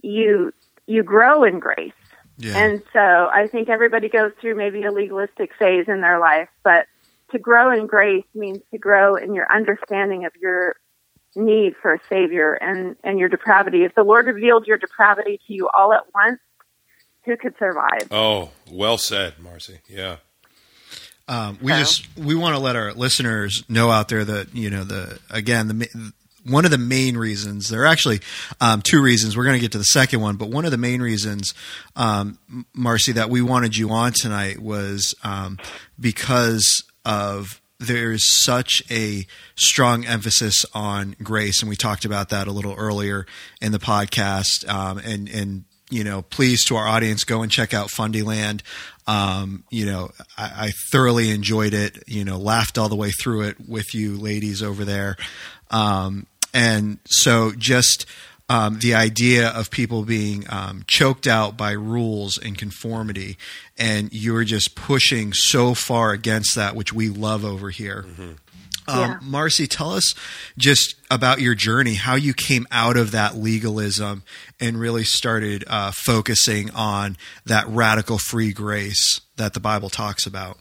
[0.02, 0.52] You
[0.86, 1.92] you grow in grace.
[2.38, 2.56] Yeah.
[2.58, 2.98] And so
[3.32, 6.86] I think everybody goes through maybe a legalistic phase in their life, but
[7.30, 10.76] to grow in grace means to grow in your understanding of your
[11.36, 13.84] need for a savior and, and your depravity.
[13.84, 16.40] If the Lord revealed your depravity to you all at once,
[17.24, 18.08] who could survive?
[18.10, 19.78] Oh, well said, Marcy.
[19.88, 20.16] Yeah.
[21.28, 24.68] Um, we So- just we want to let our listeners know out there that you
[24.70, 26.10] know the again the ma-
[26.44, 28.20] one of the main reasons there are actually
[28.60, 30.78] um, two reasons we're going to get to the second one but one of the
[30.78, 31.54] main reasons
[31.96, 32.38] um,
[32.74, 35.58] Marcy that we wanted you on tonight was um,
[35.98, 39.26] because of there's such a
[39.56, 43.26] strong emphasis on grace and we talked about that a little earlier
[43.60, 47.74] in the podcast um, and and you know, please to our audience, go and check
[47.74, 48.62] out Fundyland.
[49.06, 52.02] Um, you know, I, I thoroughly enjoyed it.
[52.06, 55.16] You know, laughed all the way through it with you ladies over there.
[55.70, 58.06] Um, and so just
[58.48, 63.38] um, the idea of people being um, choked out by rules and conformity,
[63.78, 68.04] and you're just pushing so far against that, which we love over here.
[68.18, 68.36] Um,
[68.88, 69.18] Yeah.
[69.22, 70.12] Marcy, tell us
[70.58, 74.24] just about your journey, how you came out of that legalism
[74.60, 80.58] and really started uh, focusing on that radical free grace that the Bible talks about.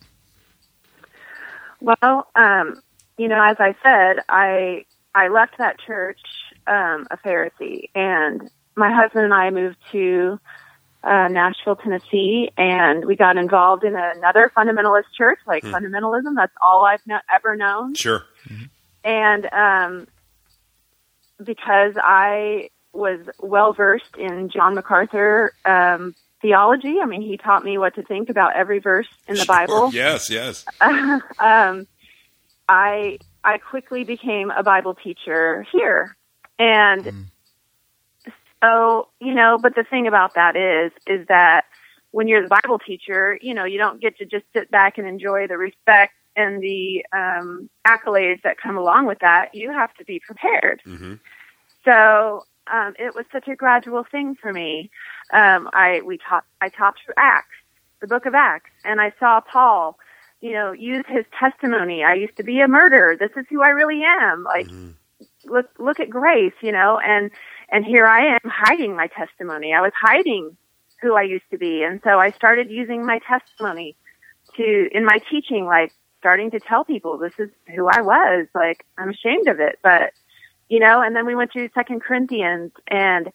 [1.80, 2.82] Well, um,
[3.18, 6.20] you know, as I said, I I left that church
[6.68, 10.40] um, a Pharisee, and my husband and I moved to
[11.04, 16.36] uh, Nashville, Tennessee, and we got involved in another fundamentalist church, like fundamentalism.
[16.36, 17.96] That's all I've no- ever known.
[17.96, 18.24] Sure.
[19.04, 20.08] And um,
[21.44, 27.78] because I was well versed in John MacArthur um, theology, I mean, he taught me
[27.78, 29.92] what to think about every verse in the Bible.
[29.94, 30.66] Yes, yes.
[30.82, 31.88] um,
[32.70, 36.16] I I quickly became a Bible teacher here,
[36.60, 37.28] and
[38.64, 39.58] so you know.
[39.62, 41.66] But the thing about that is, is that
[42.12, 45.08] when you're the Bible teacher, you know, you don't get to just sit back and
[45.08, 49.54] enjoy the respect and the um, accolades that come along with that.
[49.54, 50.82] You have to be prepared.
[50.86, 51.16] hmm
[51.84, 54.92] So um, it was such a gradual thing for me.
[55.34, 57.56] Um, I we taught I taught through Acts,
[58.02, 59.98] the Book of Acts, and I saw Paul,
[60.42, 62.04] you know, use his testimony.
[62.04, 63.16] I used to be a murderer.
[63.16, 64.44] This is who I really am.
[64.44, 64.92] Like, mm-hmm.
[65.46, 67.32] look look at grace, you know, and
[67.70, 69.74] and here I am hiding my testimony.
[69.74, 70.58] I was hiding
[71.02, 73.96] who I used to be, and so I started using my testimony
[74.58, 78.48] to in my teaching, like starting to tell people this is who I was.
[78.56, 80.12] Like I'm ashamed of it, but
[80.70, 83.32] you know, and then we went to Second Corinthians and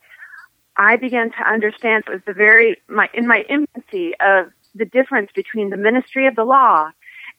[0.77, 5.31] I began to understand it was the very my in my infancy of the difference
[5.35, 6.91] between the ministry of the law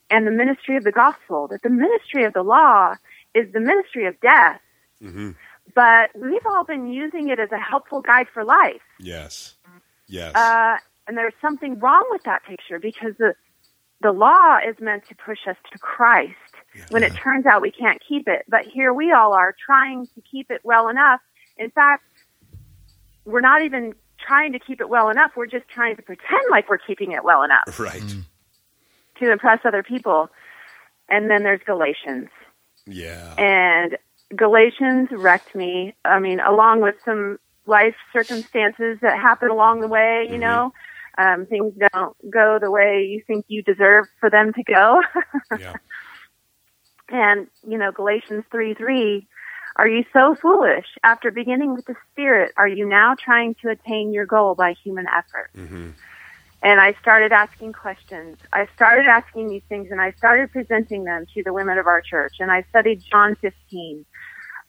[0.09, 1.47] and the ministry of the gospel.
[1.47, 2.95] That the ministry of the law
[3.33, 4.61] is the ministry of death,
[5.01, 5.31] hmm
[5.75, 8.81] but we've all been using it as a helpful guide for life.
[8.99, 9.55] Yes.
[10.07, 10.33] Yes.
[10.35, 13.33] Uh, and there's something wrong with that picture because the
[14.01, 16.33] the law is meant to push us to Christ.
[16.89, 20.21] When it turns out we can't keep it, but here we all are trying to
[20.21, 21.19] keep it well enough.
[21.57, 22.03] In fact,
[23.25, 23.93] we're not even
[24.27, 25.31] trying to keep it well enough.
[25.35, 28.01] We're just trying to pretend like we're keeping it well enough right.
[29.19, 30.29] to impress other people.
[31.09, 32.29] And then there's Galatians.
[32.89, 33.33] Yeah.
[33.37, 33.97] and
[34.35, 35.93] Galatians wrecked me.
[36.05, 40.39] I mean, along with some life circumstances that happen along the way, you Mhm.
[40.39, 40.73] know,
[41.17, 45.01] um, things don't go the way you think you deserve for them to go.
[45.59, 45.73] yeah.
[47.09, 49.27] and, you know, Galatians 3 3,
[49.77, 50.85] are you so foolish?
[51.03, 55.05] After beginning with the Spirit, are you now trying to attain your goal by human
[55.07, 55.49] effort?
[55.55, 55.91] hmm
[56.63, 58.37] And I started asking questions.
[58.51, 62.01] I started asking these things and I started presenting them to the women of our
[62.01, 62.35] church.
[62.39, 64.05] And I studied John 15.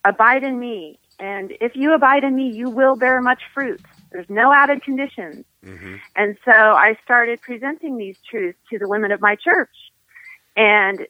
[0.05, 0.99] Abide in me.
[1.19, 3.81] And if you abide in me, you will bear much fruit.
[4.13, 5.45] There's no added conditions.
[5.65, 9.77] hmm And so I started presenting these truths to the women of my church.
[10.57, 11.07] And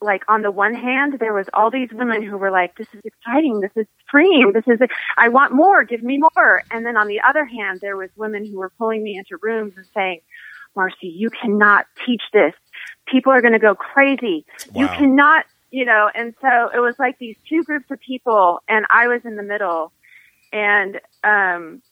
[0.00, 3.00] like on the one hand, there was all these women who were like, this is
[3.04, 3.60] exciting.
[3.60, 4.52] This is freeing.
[4.52, 4.78] This is,
[5.16, 5.84] I want more.
[5.84, 6.62] Give me more.
[6.70, 9.74] And then on the other hand, there was women who were pulling me into rooms
[9.76, 10.20] and saying,
[10.74, 12.52] Marcy, you cannot teach this.
[13.06, 14.44] People are going to go crazy.
[14.74, 18.84] You cannot, you know, and so it was like these two groups of people and
[18.90, 19.92] I was in the middle
[20.52, 21.82] and, um,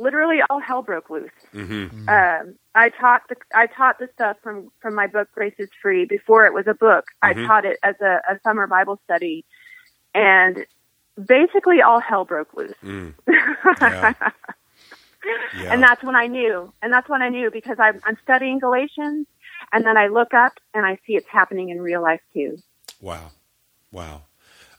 [0.00, 4.70] literally all hell broke loose hmm um, I taught the I taught the stuff from
[4.80, 7.04] from my book Grace is Free before it was a book.
[7.22, 7.46] I Mhm.
[7.46, 9.44] taught it as a, a summer Bible study,
[10.14, 10.66] and
[11.24, 12.74] basically all hell broke loose.
[12.84, 13.14] Mm.
[13.28, 14.12] Yeah.
[15.54, 15.74] Yeah.
[15.74, 19.26] And that's when I knew, and that's when I knew because I'm, I'm studying Galatians,
[19.70, 22.56] and then I look up and I see it's happening in real life too.
[23.02, 23.30] Wow.
[23.92, 24.22] Wow.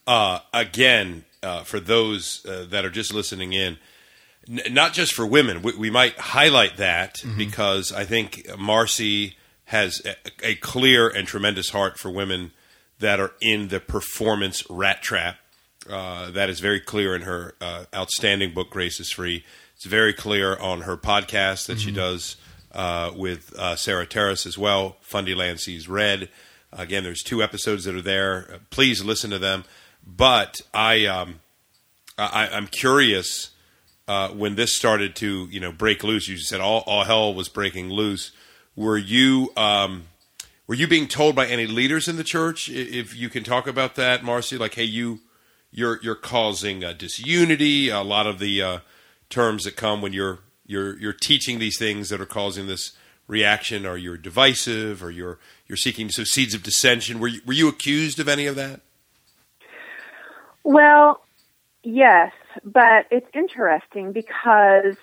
[0.07, 3.77] Uh, again, uh, for those uh, that are just listening in,
[4.49, 10.01] n- not just for women, we, we might highlight that because I think Marcy has
[10.06, 10.15] a,
[10.51, 12.51] a clear and tremendous heart for women
[12.99, 15.38] that are in the performance rat trap.
[15.89, 19.43] Uh, that is very clear in her uh, outstanding book, Grace is Free.
[19.75, 22.36] It's very clear on her podcast that she does
[22.73, 26.30] uh, with uh, Sarah Terrace as well, Fundyland Sees Red.
[26.71, 28.47] Again, there's two episodes that are there.
[28.54, 29.63] Uh, Please listen to them.
[30.06, 31.39] But I, um,
[32.17, 33.51] I, I'm curious
[34.12, 36.28] uh, when this started to, you know, break loose.
[36.28, 38.34] You said all, all hell was breaking loose.
[38.76, 40.08] Were you, um,
[40.67, 43.95] were you being told by any leaders in the church, if you can talk about
[43.95, 44.58] that, Marcy?
[44.58, 45.21] Like, hey, you,
[45.71, 47.88] you're you're causing uh, disunity.
[47.88, 48.80] A lot of the uh,
[49.30, 52.91] terms that come when you're you're you're teaching these things that are causing this
[53.28, 57.21] reaction, or you're divisive, or you're you're seeking so seeds of dissension.
[57.21, 58.82] Were you, were you accused of any of that?
[60.65, 61.24] Well,
[61.84, 62.34] yes,
[62.64, 64.96] but it's interesting because,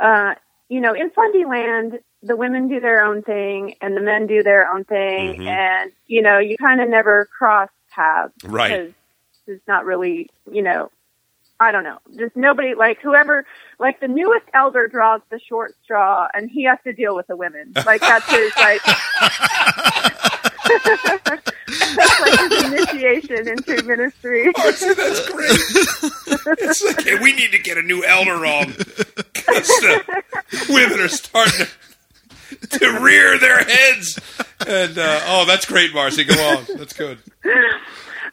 [0.00, 0.34] uh,
[0.68, 4.70] you know, in Fundyland, the women do their own thing and the men do their
[4.70, 5.46] own thing, Mhm.
[5.46, 8.70] and you know, you kind of never cross paths Right.
[8.70, 8.94] because
[9.46, 10.90] it's not really, you know,
[11.60, 13.44] I don't know, just nobody like whoever,
[13.78, 17.36] like the newest elder draws the short straw, and he has to deal with the
[17.36, 17.72] women.
[17.86, 18.80] Like that's his like.
[20.64, 24.50] That's like his initiation into ministry.
[24.56, 26.58] Marcy, that's great.
[26.58, 30.22] it's like, hey, we need to get a new elder on because the
[30.68, 31.66] women are starting
[32.60, 34.18] to, to rear their heads.
[34.66, 36.24] And uh, oh, that's great, Marcy.
[36.24, 36.66] Go on.
[36.76, 37.18] That's good.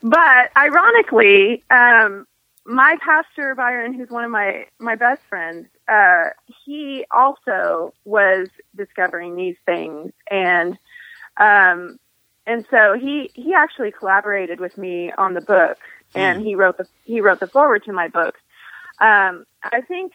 [0.01, 2.25] But ironically, um,
[2.65, 6.29] my pastor Byron, who's one of my my best friends, uh,
[6.65, 10.77] he also was discovering these things, and
[11.37, 11.99] um,
[12.45, 15.77] and so he he actually collaborated with me on the book,
[16.15, 18.35] and he wrote the he wrote the foreword to my book.
[18.99, 20.13] Um, I think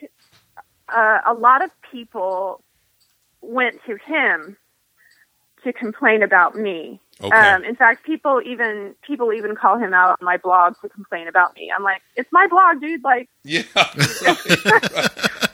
[0.88, 2.62] uh, a lot of people
[3.40, 4.56] went to him
[5.64, 7.00] to complain about me.
[7.20, 7.36] Okay.
[7.36, 11.28] Um, in fact, people even people even call him out on my blog to complain
[11.28, 11.72] about me.
[11.74, 13.02] I'm like, it's my blog, dude.
[13.02, 13.62] Like, Yeah.
[13.74, 13.96] Right,
[14.66, 15.10] right.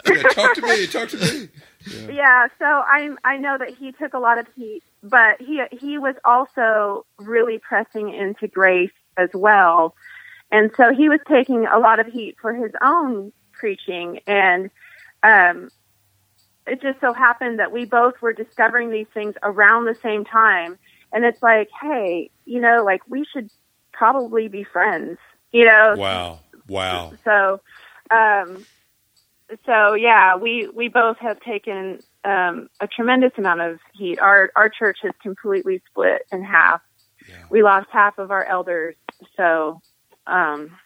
[0.06, 0.86] Yeah, talk to me.
[0.86, 1.48] Talk to me.
[1.86, 2.48] Yeah.
[2.58, 6.14] So I I know that he took a lot of heat, but he he was
[6.24, 9.94] also really pressing into grace as well,
[10.50, 14.70] and so he was taking a lot of heat for his own preaching, and
[15.22, 15.70] um,
[16.66, 20.78] it just so happened that we both were discovering these things around the same time,
[21.12, 23.50] and it's like, hey, you know, like we should
[23.92, 25.18] probably be friends,
[25.52, 25.94] you know.
[25.96, 26.40] Wow.
[26.68, 27.12] Wow.
[27.24, 27.60] So,
[28.10, 28.64] um,
[29.66, 34.18] so yeah, we we both have taken um, a tremendous amount of heat.
[34.18, 36.80] Our our church has completely split in half.
[37.28, 37.44] Yeah.
[37.50, 38.96] We lost half of our elders.
[39.36, 39.80] So,
[40.26, 40.76] um,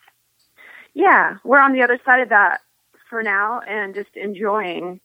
[0.95, 2.61] yeah, we're on the other side of that
[3.09, 5.01] for now, and just enjoying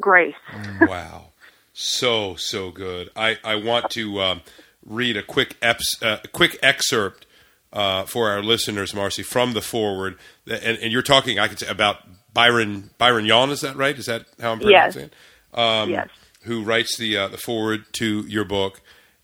[0.00, 0.34] grace.
[0.82, 1.26] wow.
[1.72, 3.10] So, so good.
[3.14, 4.40] I, I want to um,
[4.84, 7.24] read a quick, eps, uh, quick excerpt
[7.72, 10.18] uh, for our listeners, Marcy, from the foreword.
[10.46, 11.98] And, and you're talking, I could say, about
[12.38, 13.98] Byron Byron Yawn, is that right?
[13.98, 14.94] Is that how I'm Yes.
[14.94, 15.58] pronouncing it?
[15.58, 16.08] Um, Yes.
[16.42, 18.80] Who writes the, uh, the foreword to your book.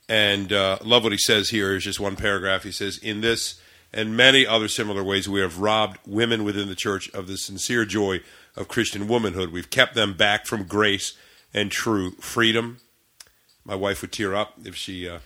[0.08, 2.64] And uh, love what he says here is just one paragraph.
[2.64, 3.60] He says, In this
[3.92, 7.84] and many other similar ways, we have robbed women within the church of the sincere
[7.84, 8.20] joy
[8.56, 9.52] of Christian womanhood.
[9.52, 11.14] We've kept them back from grace
[11.54, 12.78] and true freedom.
[13.64, 15.20] My wife would tear up if she uh,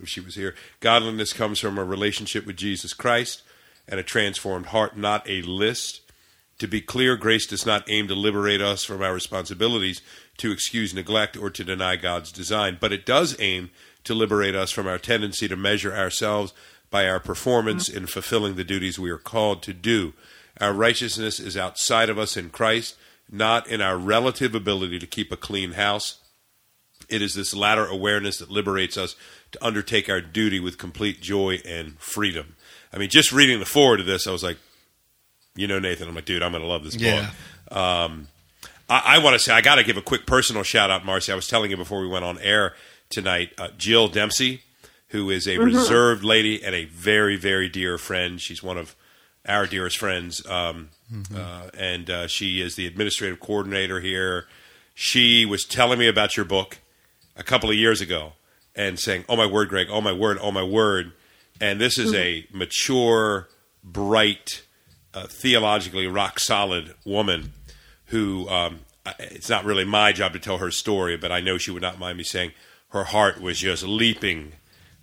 [0.00, 0.54] if she was here.
[0.78, 3.42] Godliness comes from a relationship with Jesus Christ
[3.88, 6.01] and a transformed heart, not a list.
[6.62, 10.00] To be clear, grace does not aim to liberate us from our responsibilities
[10.36, 13.70] to excuse neglect or to deny God's design, but it does aim
[14.04, 16.54] to liberate us from our tendency to measure ourselves
[16.88, 20.12] by our performance in fulfilling the duties we are called to do.
[20.60, 22.94] Our righteousness is outside of us in Christ,
[23.28, 26.20] not in our relative ability to keep a clean house.
[27.08, 29.16] It is this latter awareness that liberates us
[29.50, 32.54] to undertake our duty with complete joy and freedom.
[32.92, 34.58] I mean, just reading the foreword of this, I was like,
[35.54, 37.30] you know, Nathan, I'm like, dude, I'm going to love this Yeah.
[37.68, 37.76] book.
[37.76, 38.28] Um,
[38.88, 41.32] I, I want to say, I got to give a quick personal shout out, Marcy.
[41.32, 42.74] I was telling you before we went on air
[43.10, 44.62] tonight, uh, Jill Dempsey,
[45.08, 48.40] who is a reserved lady and a very, very dear friend.
[48.40, 48.96] She's one of
[49.46, 50.88] our dearest friends, um,
[51.34, 54.46] uh, and uh, she is the administrative coordinator here.
[54.94, 56.78] She was telling me about your book
[57.36, 58.32] a couple of years ago
[58.76, 59.88] and saying, "Oh my word, Greg!
[59.90, 60.38] Oh my word!
[60.40, 61.12] Oh my word!"
[61.60, 63.48] And this is a mature,
[63.82, 64.62] bright,
[65.14, 67.52] uh, theologically rock solid woman
[68.06, 68.80] who um,
[69.18, 71.98] it's not really my job to tell her story, but I know she would not
[71.98, 72.52] mind me saying
[72.90, 74.52] her heart was just leaping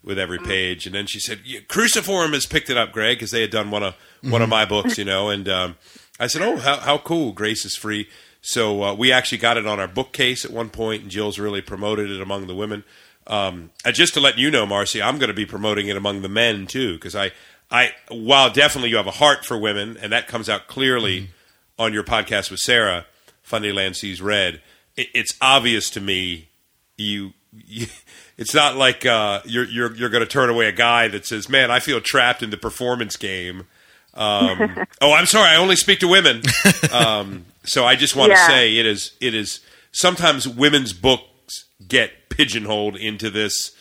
[0.03, 0.85] with every page.
[0.85, 3.83] And then she said, "Cruciform has picked it up, Greg, because they had done one
[3.83, 5.75] of one of my books, you know." And um,
[6.19, 7.31] I said, "Oh, how, how cool!
[7.31, 8.07] Grace is free."
[8.41, 11.61] So uh, we actually got it on our bookcase at one point, and Jill's really
[11.61, 12.83] promoted it among the women.
[13.27, 16.29] Um, just to let you know, Marcy, I'm going to be promoting it among the
[16.29, 17.31] men too, because I,
[17.71, 21.29] I, while definitely you have a heart for women, and that comes out clearly
[21.77, 23.05] on your podcast with Sarah,
[23.47, 24.61] Fundyland Sees Red.
[24.97, 26.49] It, it's obvious to me
[26.97, 27.87] you, you
[28.37, 31.47] it's not like uh, you're you're you're going to turn away a guy that says,
[31.49, 33.67] "Man, I feel trapped in the performance game."
[34.15, 36.41] Um, oh, I'm sorry, I only speak to women.
[36.91, 38.47] Um, so I just want to Yeah.
[38.47, 39.59] say it is it is
[39.91, 43.71] sometimes women's books get pigeonholed into this.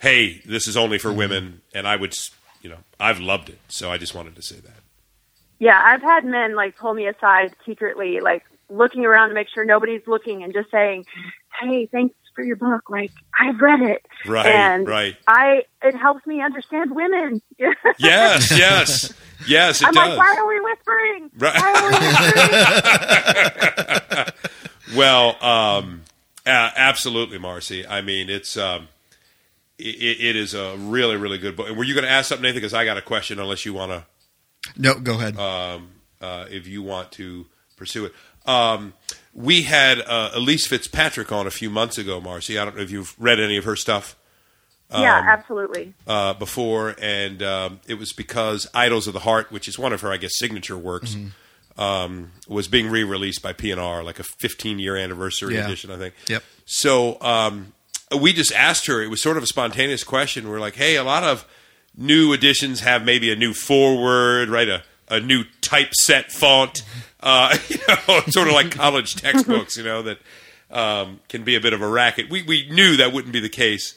[0.00, 2.14] Hey, this is only for women, and I would,
[2.68, 3.58] you know, I've loved it.
[3.68, 4.80] So I just wanted to say that.
[5.58, 9.64] Yeah, I've had men like pull me aside secretly, like looking around to make sure
[9.64, 11.06] nobody's looking, and just saying,
[11.60, 12.90] "Hey, thanks for your book.
[12.90, 13.10] Like
[13.40, 15.16] I've read it, Right, and right.
[15.26, 17.40] I it helps me understand women."
[17.98, 19.12] Yes, yes,
[19.48, 19.80] yes.
[19.82, 20.08] It I'm does.
[20.10, 21.30] like, "Why are we whispering?
[21.38, 21.54] Right.
[21.60, 21.96] Why are we
[24.16, 24.34] whispering?"
[24.96, 26.02] Well, um,
[26.46, 27.86] a- absolutely, Marcy.
[27.86, 28.88] I mean, it's um,
[29.78, 31.68] it, it is a really, really good book.
[31.68, 32.56] And were you going to ask something, Nathan?
[32.56, 33.38] Because I got a question.
[33.38, 34.04] Unless you want to,
[34.76, 35.38] No, go ahead.
[35.38, 38.12] um, uh, if you want to pursue it.
[38.46, 38.94] Um,
[39.34, 42.58] we had uh, Elyse Fitzpatrick on a few months ago, Marcy.
[42.58, 44.16] I don't know if you've read any of her stuff.
[44.90, 45.92] yeah, absolutely.
[46.06, 50.00] uh, before, and um, it was because Idols of the Heart, which is one of
[50.00, 51.14] her, I guess, signature works,
[51.76, 55.66] um, was being re-released by P&R, like a 15-year anniversary Yeah.
[55.66, 56.14] edition, I think.
[56.28, 56.42] Yep.
[56.64, 57.74] So um,
[58.16, 59.02] we just asked her.
[59.02, 60.48] It was sort of a spontaneous question.
[60.48, 61.46] We're like, "Hey, a lot of
[61.96, 64.68] new editions have maybe a new foreword, right?
[64.68, 66.82] A a new typeset font,
[67.20, 70.18] uh, you know, sort of like college textbooks, you know, that
[70.70, 72.30] um, can be a bit of a racket.
[72.30, 73.94] We we knew that wouldn't be the case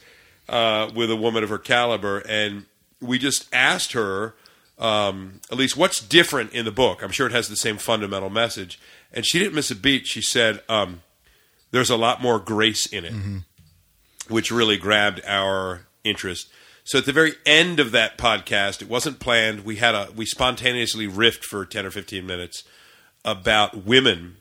[0.49, 2.65] uh, with a woman of her caliber, and
[2.99, 4.35] we just asked her,
[4.79, 7.03] um, at least, what's different in the book.
[7.03, 8.79] I'm sure it has the same fundamental message,
[9.13, 10.07] and she didn't miss a beat.
[10.07, 11.01] She said, um,
[11.71, 13.13] "There's a lot more grace in it,"
[14.31, 16.49] which really grabbed our interest.
[16.83, 19.63] So at the very end of that podcast, it wasn't planned.
[19.65, 22.63] We had a we spontaneously riffed for ten or fifteen minutes
[23.23, 24.37] about women,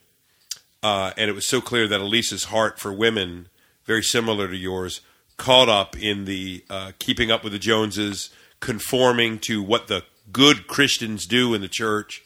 [0.82, 3.48] uh, and it was so clear that Elyse's heart for women,
[3.84, 5.02] very similar to yours,
[5.36, 8.30] caught up in the uh, keeping up with the Joneses,
[8.60, 12.24] conforming to what the good Christians do in the church,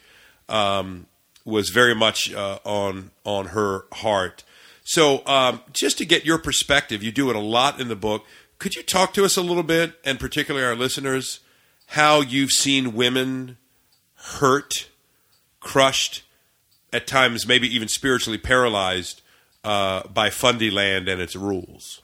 [0.48, 1.06] um,
[1.44, 4.44] was very much uh, on on her heart.
[4.84, 8.24] So, um, just to get your perspective, you do it a lot in the book.
[8.58, 11.40] Could you talk to us a little bit, and particularly our listeners,
[11.88, 13.56] how you've seen women
[14.14, 14.90] hurt,
[15.60, 16.22] crushed,
[16.92, 19.22] at times maybe even spiritually paralyzed
[19.64, 22.02] uh, by Fundyland and its rules?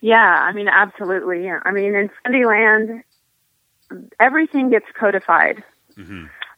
[0.00, 1.44] Yeah, I mean, absolutely.
[1.44, 1.60] Yeah.
[1.64, 3.02] I mean, in Fundyland,
[4.20, 5.64] everything gets codified.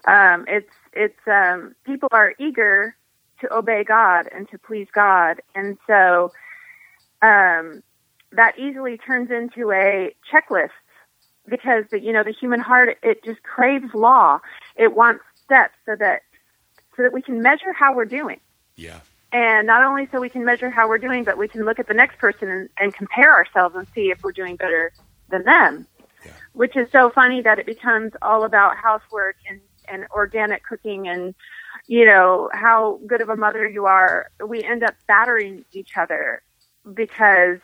[0.07, 2.95] Um, it's it's um, people are eager
[3.41, 6.33] to obey God and to please God, and so
[7.23, 7.83] um,
[8.33, 10.71] that easily turns into a checklist
[11.49, 14.39] because the, you know the human heart it just craves law.
[14.77, 16.23] It wants steps so that
[16.97, 18.41] so that we can measure how we're doing.
[18.77, 19.01] Yeah.
[19.33, 21.87] And not only so we can measure how we're doing, but we can look at
[21.87, 24.93] the next person and, and compare ourselves and see if we're doing better
[25.29, 25.87] than them.
[26.25, 26.33] Yeah.
[26.53, 31.35] Which is so funny that it becomes all about housework and, and organic cooking and,
[31.87, 34.31] you know, how good of a mother you are.
[34.47, 36.43] We end up battering each other
[36.95, 37.59] because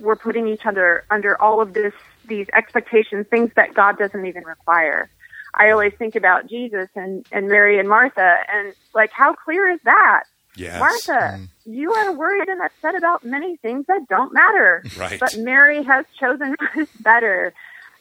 [0.00, 1.94] we're putting each other under all of this,
[2.26, 5.10] these expectations, things that God doesn't even require.
[5.54, 9.80] I always think about Jesus and, and Mary and Martha and like, how clear is
[9.84, 10.24] that?
[10.56, 10.78] Yes.
[10.78, 11.48] Martha, mm.
[11.64, 14.84] you are worried and upset about many things that don't matter.
[14.96, 15.18] Right.
[15.18, 17.52] But Mary has chosen what is better.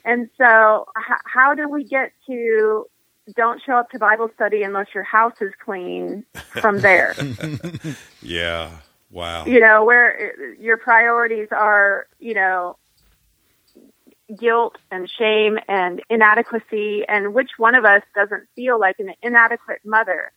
[0.05, 2.85] And so, h- how do we get to
[3.35, 6.25] don't show up to Bible study unless your house is clean
[6.61, 7.15] from there?
[8.21, 8.71] Yeah.
[9.11, 9.45] Wow.
[9.45, 12.77] you know, where uh, your priorities are, you know,
[14.39, 19.81] guilt and shame and inadequacy, and which one of us doesn't feel like an inadequate
[19.85, 20.31] mother?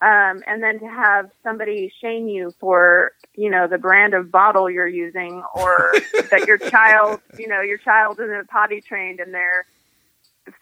[0.00, 4.70] Um, and then to have somebody shame you for, you know, the brand of bottle
[4.70, 5.94] you're using, or
[6.30, 9.66] that your child, you know, your child isn't potty trained and they're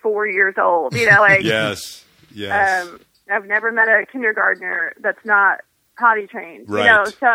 [0.02, 0.94] four years old.
[0.94, 2.04] You know, like Yes.
[2.34, 2.86] Yes.
[2.86, 5.60] um, I've never met a kindergartner that's not
[5.98, 6.68] potty trained.
[6.68, 6.84] Right.
[6.84, 7.34] You know, so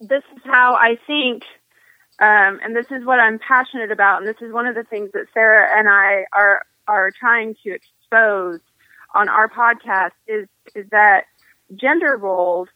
[0.00, 1.42] this is how I think,
[2.20, 5.10] um, and this is what I'm passionate about, and this is one of the things
[5.12, 8.60] that Sarah and I are are trying to expose
[9.14, 11.24] on our podcast is is that
[11.74, 12.68] gender roles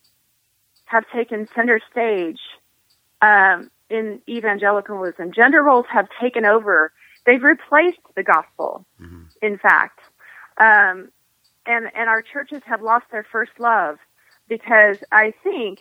[0.86, 2.40] have taken center stage
[3.20, 5.32] um, in evangelicalism.
[5.32, 6.92] Gender roles have taken over.
[7.28, 8.86] They've replaced the gospel.
[9.42, 10.00] In fact,
[10.56, 11.10] um,
[11.66, 13.98] and and our churches have lost their first love
[14.48, 15.80] because I think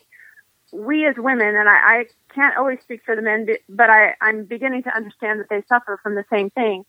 [0.74, 4.44] we as women, and I, I can't always speak for the men, but I, I'm
[4.44, 6.84] beginning to understand that they suffer from the same thing.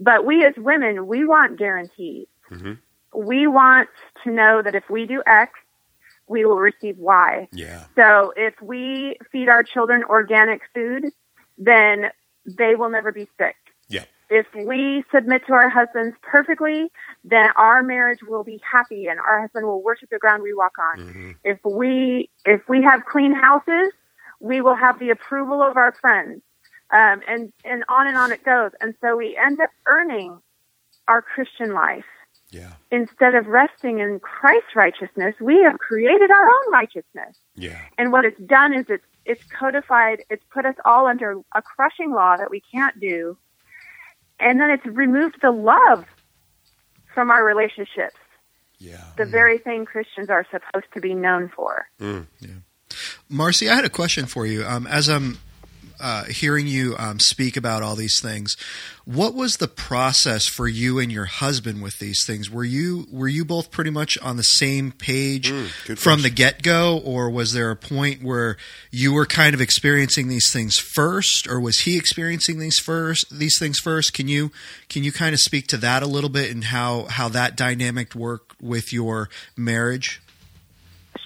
[0.00, 2.28] But we as women, we want guarantees.
[3.14, 3.90] We want
[4.24, 5.52] to know that if we do X,
[6.26, 7.48] we will receive Y.
[7.52, 7.84] yeah.
[7.94, 11.04] So if we feed our children organic food,
[11.58, 12.06] then
[12.46, 13.56] they will never be sick.
[13.88, 14.04] Yeah.
[14.30, 16.90] If we submit to our husbands perfectly,
[17.24, 20.72] then our marriage will be happy and our husband will worship the ground we walk
[20.78, 21.36] on.
[21.44, 23.92] If we if we have clean houses,
[24.40, 26.42] we will have the approval of our friends.
[26.90, 28.70] Um, and, and on and on it goes.
[28.80, 30.38] And so we end up earning
[31.06, 32.06] our Christian life
[32.50, 32.72] Yeah.
[32.90, 37.36] instead of resting in Christ's righteousness, we have created our own righteousness.
[37.56, 37.78] Yeah.
[37.98, 40.22] And what it's done is it's it's codified.
[40.30, 43.36] It's put us all under a crushing law that we can't do,
[44.40, 46.04] and then it's removed the love
[47.14, 48.16] from our relationships.
[48.78, 49.04] Yeah.
[49.16, 51.88] The very thing Christians are supposed to be known for.
[52.00, 52.26] Mm.
[52.40, 52.50] Yeah.
[53.28, 54.64] Marcy, I had a question for you.
[54.64, 55.38] Um, as I'm
[56.00, 58.56] uh, hearing you um, speak about all these things,
[59.04, 62.50] what was the process for you and your husband with these things?
[62.50, 66.22] Were you were you both pretty much on the same page Mm, from question.
[66.22, 68.56] the get go, or was there a point where
[68.90, 73.58] you were kind of experiencing these things first, or was he experiencing these first these
[73.58, 74.12] things first?
[74.12, 74.50] Can you
[74.88, 78.14] can you kind of speak to that a little bit and how how that dynamic
[78.14, 80.20] worked with your marriage?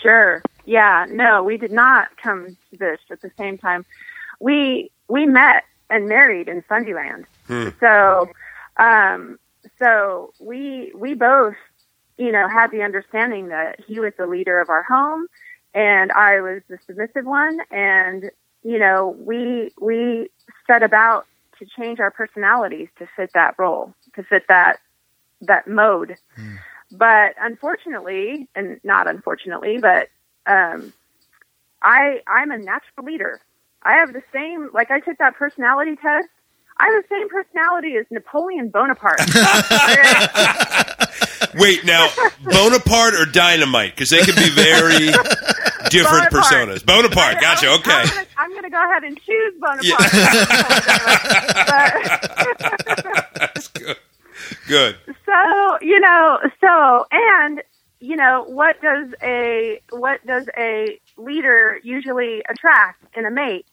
[0.03, 0.43] Sure.
[0.65, 1.07] Yeah.
[1.11, 3.85] No, we did not come to this at the same time.
[4.43, 7.25] We we met and married in Fundyland.
[7.81, 8.29] So,
[8.77, 9.39] um,
[9.79, 11.55] so we we both,
[12.17, 15.27] you know, had the understanding that he was the leader of our home,
[15.75, 18.31] and I was the submissive one, and
[18.63, 20.29] you know, we we
[20.67, 21.27] set about
[21.59, 24.81] to change our personalities to fit that role, to fit that
[25.43, 26.17] that mode.
[26.91, 30.09] But unfortunately, and not unfortunately, but
[30.47, 30.93] um,
[31.83, 33.41] I I'm a natural leader.
[33.85, 36.29] I have the same like I took that personality test.
[36.79, 39.21] I have the same personality as Napoleon Bonaparte.
[41.55, 42.09] Wait, now
[42.45, 43.95] Bonaparte or Dynamite?
[43.95, 45.09] Because they can be very
[45.91, 46.69] different Bonaparte.
[46.69, 46.85] personas.
[46.85, 47.69] Bonaparte, gotcha.
[47.75, 48.05] Okay.
[48.39, 50.13] I'm gonna, go ahead and choose Bonaparte.
[51.67, 53.97] But- good.
[54.67, 54.97] Good.
[55.27, 57.63] so you know so and
[58.01, 63.67] you know what does a what does a leader usually attract in a mate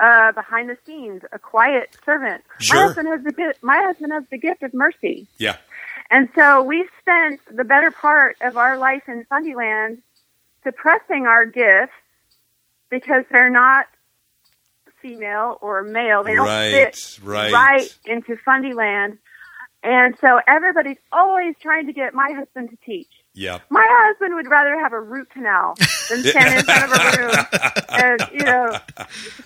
[0.00, 2.76] uh behind the scenes a quiet servant Sure.
[2.76, 5.56] my husband has the gi- my husband has the gift of mercy Yeah.
[6.10, 9.98] and so we spent the better part of our life in Fundyland
[10.64, 11.92] suppressing our gifts
[12.90, 13.86] because they're not
[15.02, 16.24] female or male.
[16.24, 17.52] They don't Right, fit right.
[17.52, 19.18] right into Fundyland.
[19.82, 23.10] And so everybody's always trying to get my husband to teach.
[23.36, 23.58] Yeah.
[23.68, 25.74] My husband would rather have a root canal
[26.08, 27.46] than stand in front of a room
[27.88, 28.78] and, you know,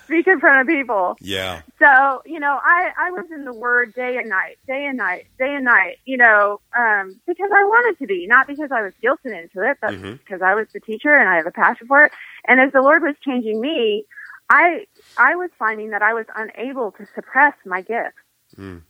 [0.04, 1.16] speak in front of people.
[1.20, 1.62] Yeah.
[1.78, 5.26] So, you know, I, I was in the word day and night, day and night,
[5.38, 8.92] day and night, you know, um, because I wanted to be, not because I was
[9.02, 10.18] guilted into it, but Mhm.
[10.18, 12.12] because I was the teacher and I have a passion for it.
[12.46, 14.04] And as the Lord was changing me,
[14.50, 14.86] I,
[15.16, 18.16] I was finding that I was unable to suppress my gifts.
[18.58, 18.82] Mm.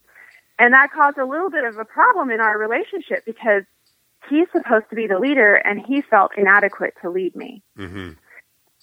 [0.59, 3.62] And that caused a little bit of a problem in our relationship because
[4.29, 7.62] he's supposed to be the leader and he felt inadequate to lead me.
[7.76, 8.11] hmm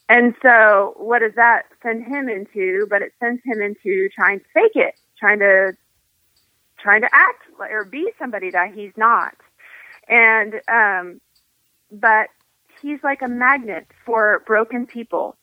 [0.09, 2.87] And so what does that send him into?
[2.89, 5.73] But it sends him into trying to fake it, trying to
[6.77, 9.35] trying to act or be somebody that he's not.
[10.07, 11.21] And um
[11.91, 12.29] but
[12.81, 15.37] he's like a magnet for broken people.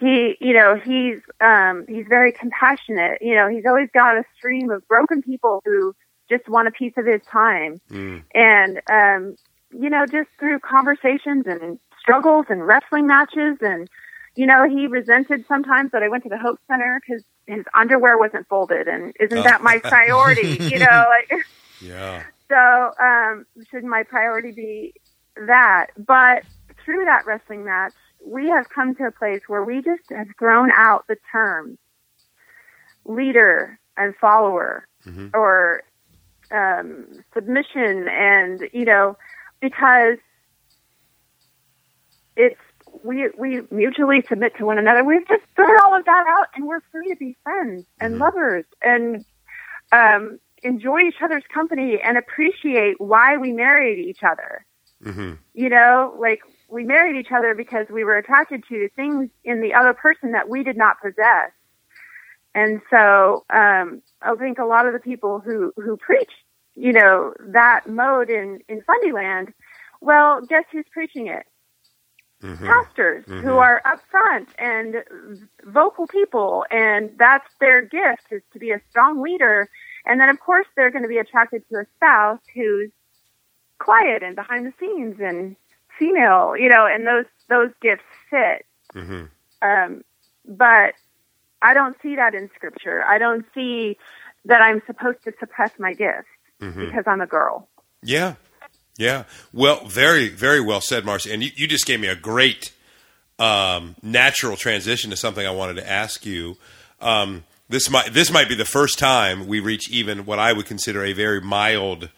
[0.00, 3.18] He, you know, he's um he's very compassionate.
[3.20, 5.94] You know, he's always got a stream of broken people who
[6.28, 8.22] just want a piece of his time Mm.
[8.34, 9.36] and um,
[9.70, 13.88] you know, just through conversations and struggles and wrestling matches, and
[14.34, 18.16] you know, he resented sometimes that I went to the Hope Center because his underwear
[18.18, 20.56] wasn't folded, and isn't that my priority?
[20.70, 21.30] you know, like
[21.82, 22.22] Yeah.
[22.48, 24.94] so um, should my priority be
[25.36, 25.88] that?
[25.98, 26.44] But
[26.84, 27.92] through that wrestling match,
[28.24, 31.76] we have come to a place where we just have thrown out the terms
[33.04, 35.30] leader and follower Mhm.
[35.34, 35.82] or
[36.50, 39.16] um, submission, and you know,
[39.60, 40.18] because
[42.36, 42.60] it's
[43.04, 45.04] we we mutually submit to one another.
[45.04, 48.64] We've just thrown all of that out, and we're free to be friends and lovers
[48.82, 49.24] and
[49.92, 54.64] um, enjoy each other's company and appreciate why we married each other.
[55.02, 59.60] hmm You know, like we married each other because we were attracted to things in
[59.60, 61.50] the other person that we did not possess.
[62.54, 66.30] And so um, I think a lot of the people who, who preach,
[66.74, 69.52] you know, that mode in, in Fundyland,
[70.00, 71.46] well, guess who's preaching it?
[72.40, 74.96] hmm pastors who are upfront and
[75.64, 79.68] vocal people, and that's their gift is to be a strong leader.
[80.06, 82.90] And then, of course, they're going to be attracted to a spouse who's
[83.78, 85.56] quiet and behind the scenes and
[85.98, 88.64] female, you know, and those those gifts fit.
[88.92, 89.24] hmm
[89.62, 90.04] Um,
[90.46, 90.94] but
[91.62, 93.04] I don't see that in Scripture.
[93.04, 93.96] I don't see
[94.44, 96.28] that I'm supposed to suppress my gifts
[96.60, 97.68] hmm because I'm a girl.
[98.02, 98.34] Yeah.
[98.96, 99.24] Yeah.
[99.52, 101.32] Well, very, very well said, Marcy.
[101.32, 102.72] And you, you just gave me a great
[103.38, 106.56] um, natural transition to something I wanted to ask you.
[107.00, 110.66] Um, this might this might be the first time we reach even what I would
[110.66, 112.08] consider a very mild.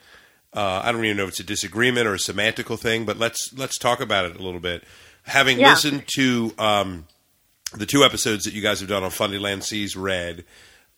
[0.54, 3.52] Uh, I don't even know if it's a disagreement or a semantical thing, but let's
[3.56, 4.84] let's talk about it a little bit.
[5.24, 5.70] Having Yeah.
[5.70, 7.06] listened to um,
[7.76, 10.44] the two episodes that you guys have done on Fundyland Sees Red,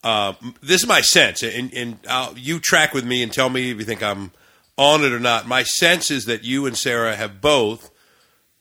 [0.04, 1.98] uh, this is my sense, and, and
[2.36, 4.32] you track with me and tell me if you think I'm
[4.76, 5.46] on it or not.
[5.46, 7.90] My sense is that you and Sarah have both,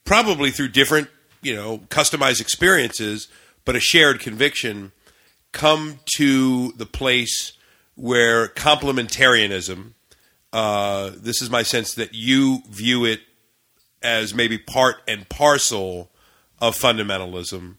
[0.03, 1.09] probably through different,
[1.41, 3.28] you know, customized experiences,
[3.66, 4.91] but a shared conviction,
[5.51, 7.53] come to the place
[7.95, 9.93] where complementarianism.
[10.53, 13.22] Uh, this is my sense that you view it
[14.03, 16.12] as maybe part and parcel
[16.59, 17.76] of fundamentalism.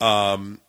[0.00, 0.60] Um,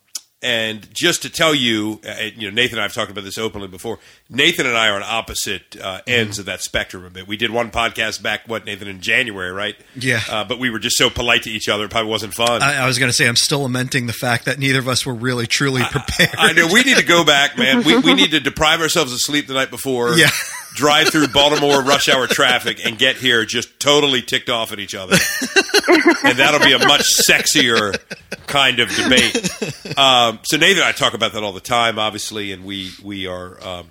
[0.43, 3.37] and just to tell you, uh, you know, Nathan and I have talked about this
[3.37, 3.99] openly before.
[4.27, 7.27] Nathan and I are on opposite uh, ends of that spectrum a bit.
[7.27, 9.75] We did one podcast back, what Nathan, in January, right?
[9.95, 10.21] Yeah.
[10.27, 12.63] Uh, but we were just so polite to each other; it probably wasn't fun.
[12.63, 15.05] I, I was going to say I'm still lamenting the fact that neither of us
[15.05, 16.35] were really truly prepared.
[16.37, 17.83] I know we need to go back, man.
[17.83, 20.13] We, we need to deprive ourselves of sleep the night before.
[20.13, 20.29] Yeah.
[20.73, 24.95] Drive through Baltimore rush hour traffic and get here just totally ticked off at each
[24.95, 25.15] other,
[26.23, 27.97] and that'll be a much sexier
[28.47, 29.97] kind of debate.
[29.97, 33.27] Um, so Nathan and I talk about that all the time, obviously, and we we
[33.27, 33.87] are um,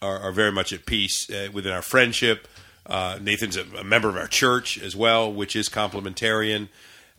[0.00, 2.48] are, are, very much at peace uh, within our friendship.
[2.86, 6.68] Uh, Nathan's a, a, member of our church as well, which is complementarian,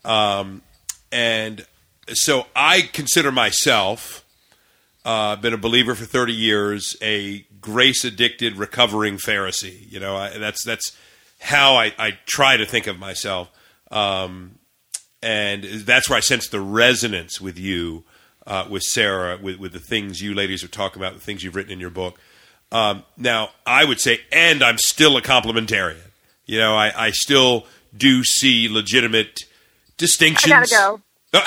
[0.03, 0.61] um,
[1.11, 1.65] and
[2.13, 4.25] so I consider myself
[5.05, 9.89] uh, been a believer for 30 years, a grace addicted, recovering Pharisee.
[9.89, 10.97] You know, I, that's that's
[11.39, 13.49] how I, I, try to think of myself,
[13.89, 14.59] um,
[15.23, 18.03] and that's where I sense the resonance with you,
[18.45, 21.55] uh, with Sarah, with, with the things you ladies are talking about, the things you've
[21.55, 22.19] written in your book.
[22.71, 26.01] Um, now, I would say, and I'm still a complementarian.
[26.45, 29.41] You know, I, I still do see legitimate
[29.97, 30.53] distinctions.
[30.53, 31.01] I gotta go.
[31.33, 31.45] All of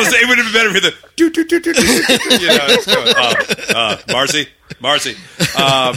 [0.00, 1.80] a sudden, it would have been better for the do do do do do.
[1.80, 4.48] You know, it's going, uh, uh, Marcy,
[4.80, 5.14] Marcy.
[5.56, 5.94] Um,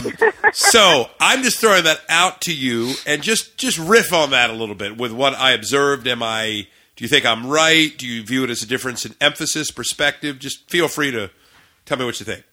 [0.52, 4.52] so I'm just throwing that out to you, and just just riff on that a
[4.52, 6.06] little bit with what I observed.
[6.06, 6.68] Am I?
[6.94, 7.90] Do you think I'm right?
[7.98, 10.38] Do you view it as a difference in emphasis, perspective?
[10.38, 11.32] Just feel free to
[11.84, 12.44] tell me what you think.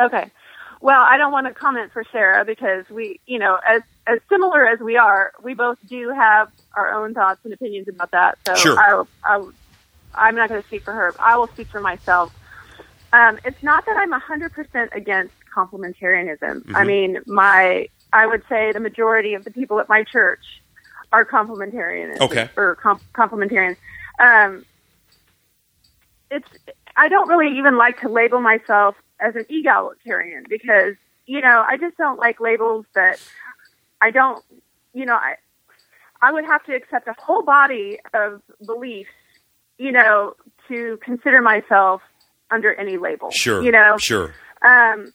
[0.00, 0.32] Okay.
[0.80, 4.66] Well, I don't want to comment for Sarah because we, you know, as as similar
[4.66, 8.38] as we are, we both do have our own thoughts and opinions about that.
[8.46, 8.78] So sure.
[8.78, 9.48] I, I,
[10.14, 11.14] I'm not going to speak for her.
[11.18, 12.34] I will speak for myself.
[13.12, 16.40] Um, it's not that I'm 100% against complementarianism.
[16.40, 16.76] Mm-hmm.
[16.76, 20.62] I mean, my I would say the majority of the people at my church
[21.12, 22.20] are complementarians.
[22.20, 22.48] Okay.
[22.56, 23.76] Or com- complementarians.
[24.18, 24.64] Um,
[26.30, 26.48] it's
[26.96, 30.94] I don't really even like to label myself as an egalitarian because
[31.26, 33.20] you know I just don't like labels that
[34.00, 34.44] I don't
[34.92, 35.34] you know I
[36.20, 39.10] I would have to accept a whole body of beliefs
[39.78, 40.34] you know
[40.68, 42.02] to consider myself
[42.50, 43.96] under any label sure you know?
[43.98, 44.34] sure.
[44.62, 45.12] Um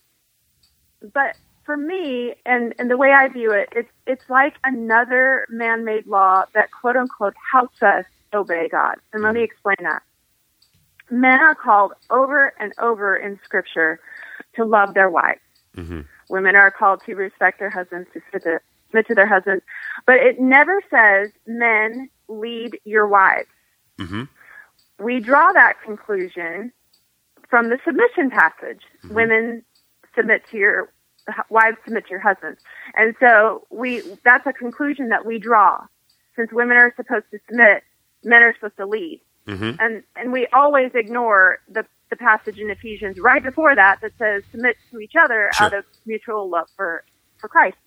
[1.14, 6.08] but for me and and the way I view it it's it's like another man-made
[6.08, 8.96] law that quote unquote helps us obey God.
[9.12, 10.02] And let me explain that.
[11.10, 14.00] Men are called over and over in Scripture
[14.56, 15.40] to love their wives.
[15.76, 16.02] Mm-hmm.
[16.30, 18.62] Women are called to respect their husbands, to submit
[19.02, 19.64] to their husbands.
[20.06, 23.50] But it never says, men, lead your wives.
[24.00, 24.24] Mm-hmm.
[25.04, 26.72] We draw that conclusion
[27.50, 28.82] from the submission passage.
[29.04, 29.14] Mm-hmm.
[29.14, 29.64] Women
[30.16, 30.94] submit to your
[31.50, 32.60] wives submit to your husbands.
[32.96, 35.86] And so we that's a conclusion that we draw.
[36.36, 37.84] Since women are supposed to submit,
[38.24, 39.22] men are supposed to lead.
[39.48, 39.80] Mm-hmm.
[39.80, 44.44] And and we always ignore the the passage in Ephesians right before that that says
[44.52, 45.68] submit to each other sure.
[45.68, 47.04] out of mutual love for
[47.40, 47.78] for Christ.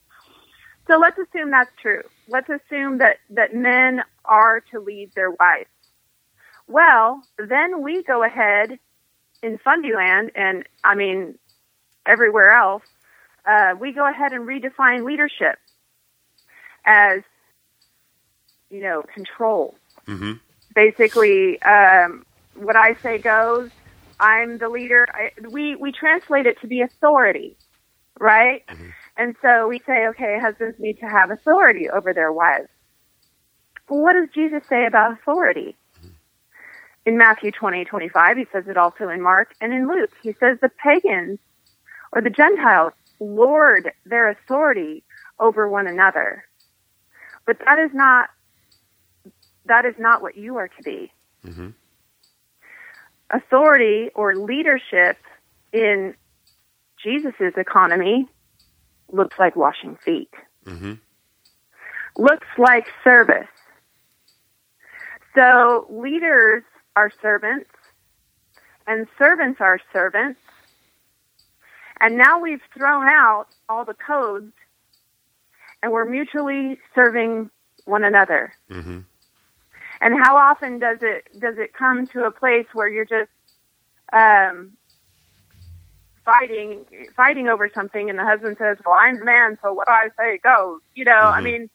[0.86, 2.02] So let's assume that's true.
[2.28, 5.68] Let's assume that that men are to lead their wives.
[6.68, 8.78] Well, then we go ahead
[9.42, 11.38] in Fundyland and I mean
[12.04, 12.82] everywhere else.
[13.44, 15.58] Uh, we go ahead and redefine leadership
[16.84, 17.22] as
[18.70, 19.76] you know control.
[20.06, 20.32] Mm-hmm
[20.76, 22.24] basically um,
[22.54, 23.70] what I say goes.
[24.20, 25.06] I'm the leader.
[25.12, 27.56] I, we we translate it to be authority,
[28.20, 28.64] right?
[28.68, 28.90] Mm-hmm.
[29.16, 32.68] And so we say, okay, husbands need to have authority over their wives.
[33.88, 35.76] Well, what does Jesus say about authority?
[37.06, 40.10] In Matthew 20, 25, he says it also in Mark and in Luke.
[40.22, 41.38] He says the pagans
[42.12, 45.04] or the Gentiles lord their authority
[45.38, 46.44] over one another.
[47.46, 48.28] But that is not
[49.66, 51.12] that is not what you are to be.
[51.44, 51.68] Mm-hmm.
[53.30, 55.16] Authority or leadership
[55.72, 56.14] in
[57.02, 58.28] Jesus' economy
[59.12, 60.30] looks like washing feet,
[60.64, 60.94] mm-hmm.
[62.16, 63.48] looks like service.
[65.34, 66.62] So leaders
[66.94, 67.70] are servants,
[68.86, 70.40] and servants are servants.
[72.00, 74.52] And now we've thrown out all the codes,
[75.82, 77.50] and we're mutually serving
[77.84, 78.52] one another.
[78.70, 79.00] Mm-hmm.
[80.00, 83.30] And how often does it does it come to a place where you're just
[84.12, 84.75] um,
[86.26, 86.84] fighting
[87.16, 90.08] fighting over something, and the husband says, "Well, I'm the man, so what do I
[90.18, 91.38] say goes." You know, mm-hmm.
[91.38, 91.70] I mean,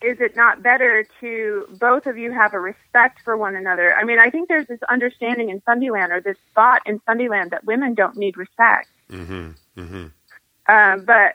[0.00, 3.94] is it not better to both of you have a respect for one another?
[3.94, 7.64] I mean, I think there's this understanding in Fundyland or this thought in Fundyland that
[7.64, 8.88] women don't need respect.
[9.10, 9.50] Mm-hmm.
[9.76, 10.06] Mm-hmm.
[10.72, 11.34] Um, but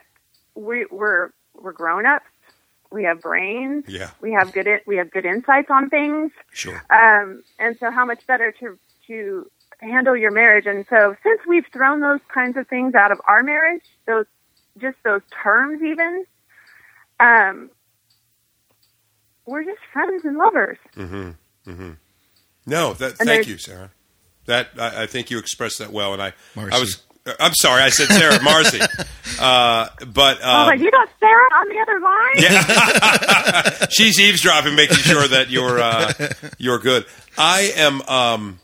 [0.56, 2.26] we, we're we're grown ups.
[2.90, 3.84] We have brains.
[3.86, 4.10] Yeah.
[4.20, 6.32] We have good we have good insights on things.
[6.52, 6.82] Sure.
[6.90, 9.50] Um, and so, how much better to to
[9.80, 10.66] handle your marriage?
[10.66, 14.26] And so, since we've thrown those kinds of things out of our marriage, those
[14.78, 16.24] just those terms, even,
[17.20, 17.70] um,
[19.46, 20.78] we're just friends and lovers.
[20.96, 21.70] Mm-hmm.
[21.70, 21.90] Mm-hmm.
[22.66, 23.16] No, that.
[23.18, 23.90] Thank you, Sarah.
[24.46, 26.32] That I, I think you expressed that well, and I.
[26.54, 26.76] Marcy.
[26.76, 27.02] I was.
[27.40, 28.80] I'm sorry, I said Sarah, Marcy.
[29.38, 32.36] Uh, but I was like, um, you got Sarah on the other line.
[33.80, 36.12] yeah, she's eavesdropping, making sure that you're uh,
[36.56, 37.04] you're good.
[37.36, 38.00] I am.
[38.02, 38.60] Um,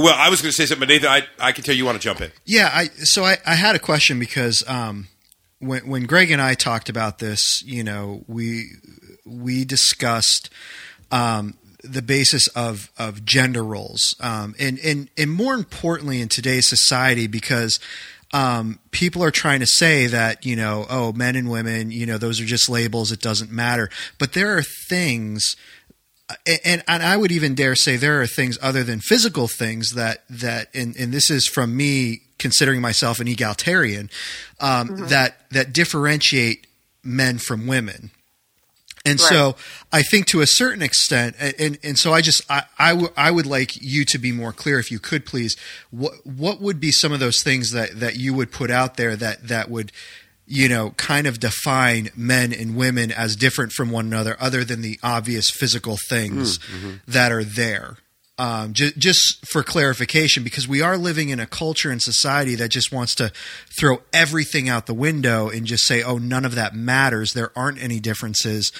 [0.00, 1.96] well, I was going to say something, but Nathan, I I can tell you want
[1.96, 2.30] to jump in.
[2.44, 5.08] Yeah, I so I, I had a question because um,
[5.58, 8.70] when when Greg and I talked about this, you know, we
[9.24, 10.50] we discussed
[11.10, 16.68] um, the basis of of gender roles, um, and and and more importantly in today's
[16.68, 17.78] society because.
[18.32, 22.16] Um, people are trying to say that you know, oh, men and women, you know,
[22.16, 23.10] those are just labels.
[23.10, 23.90] It doesn't matter.
[24.20, 25.56] But there are things
[26.64, 30.24] and and I would even dare say there are things other than physical things that
[30.28, 34.10] that and and this is from me considering myself an egalitarian
[34.60, 36.66] um, that that differentiate
[37.02, 38.10] men from women.
[39.06, 39.56] And so
[39.90, 43.12] I think to a certain extent, and, and, and so I just I, I, w-
[43.16, 45.56] I would like you to be more clear, if you could please.
[45.90, 49.16] What what would be some of those things that, that you would put out there
[49.16, 49.90] that that would
[50.52, 54.82] you know, kind of define men and women as different from one another, other than
[54.82, 56.58] the obvious physical things
[57.06, 57.98] that are there.
[58.36, 62.70] Um, ju- just for clarification, because we are living in a culture and society that
[62.70, 63.30] just wants to
[63.78, 67.32] throw everything out the window and just say, "Oh, none of that matters.
[67.32, 68.72] There aren't any differences."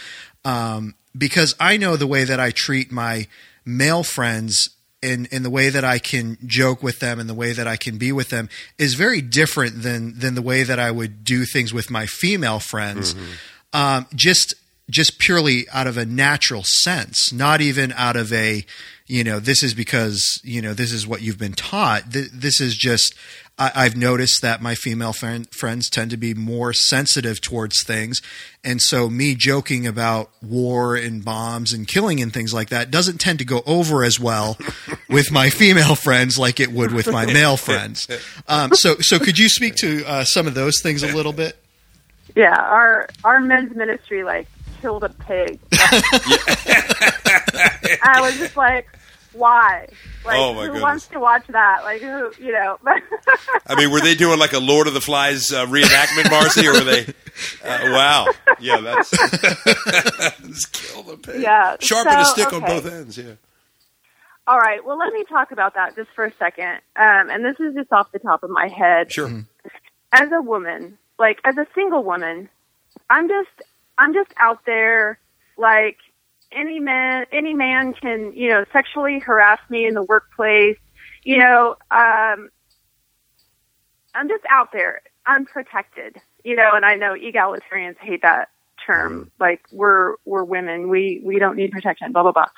[0.44, 3.28] Um, because I know the way that I treat my
[3.64, 4.70] male friends
[5.02, 7.76] in in the way that I can joke with them and the way that I
[7.76, 8.48] can be with them
[8.78, 12.60] is very different than than the way that I would do things with my female
[12.60, 13.14] friends.
[13.72, 14.54] Um, just
[14.90, 18.64] just purely out of a natural sense, not even out of a
[19.06, 22.12] you know this is because you know this is what you've been taught.
[22.12, 23.14] Th- This is just
[23.58, 28.20] I, I've noticed that my female friend, friends tend to be more sensitive towards things,
[28.62, 33.18] and so me joking about war and bombs and killing and things like that doesn't
[33.18, 34.56] tend to go over as well
[35.08, 38.06] with my female friends like it would with my male friends.
[38.46, 41.56] Um, so, so could you speak to uh, some of those things a little bit?
[42.36, 44.46] Yeah, our our men's ministry like
[44.80, 45.58] killed a pig.
[48.02, 48.88] I was just like,
[49.32, 49.86] why?
[50.24, 50.82] Like, Oh, my who goodness.
[50.82, 51.82] wants to watch that?
[51.84, 52.78] Like, who, you know?
[53.66, 56.72] I mean, were they doing like a Lord of the Flies uh, reenactment, Marcy, or
[56.74, 57.06] were they?
[57.64, 58.26] Uh, wow,
[58.60, 61.40] yeah, that's Let's kill the pig.
[61.40, 63.16] Yeah, sharpen so, a stick on both ends.
[63.16, 63.34] Yeah,
[64.46, 64.84] All right.
[64.84, 66.80] Well, let me talk about that just for a second.
[66.96, 69.12] Um, and this is just off the top of my head.
[69.12, 69.44] sure.
[70.12, 72.48] As a woman, like as a single woman,
[73.08, 73.48] I'm just
[74.00, 75.20] I'm just out there
[75.58, 75.98] like
[76.50, 80.78] any man any man can, you know, sexually harass me in the workplace.
[81.22, 82.48] You know, um
[84.14, 86.16] I'm just out there unprotected.
[86.42, 88.48] You know, and I know egalitarians hate that
[88.86, 89.30] term.
[89.38, 92.48] Like we're we're women, we we don't need protection, blah blah blah.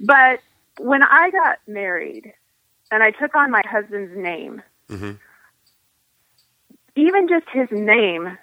[0.00, 0.40] But
[0.78, 2.32] when I got married
[2.90, 5.12] and I took on my husband's name, hmm
[6.96, 8.36] even just his name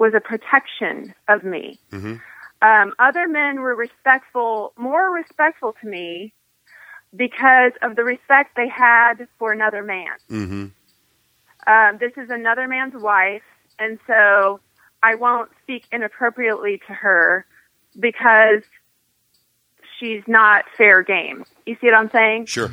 [0.00, 1.78] was a protection of me.
[1.92, 2.14] hmm
[2.62, 6.32] Um, other men were respectful, more respectful to me
[7.14, 10.16] because of the respect they had for another man.
[10.28, 10.66] hmm
[11.66, 13.42] Um, this is another man's wife,
[13.78, 14.60] and so
[15.02, 17.44] I won't speak inappropriately to her
[17.98, 18.62] because
[19.98, 21.44] she's not fair game.
[21.66, 22.46] You see what I'm saying?
[22.46, 22.70] Sure.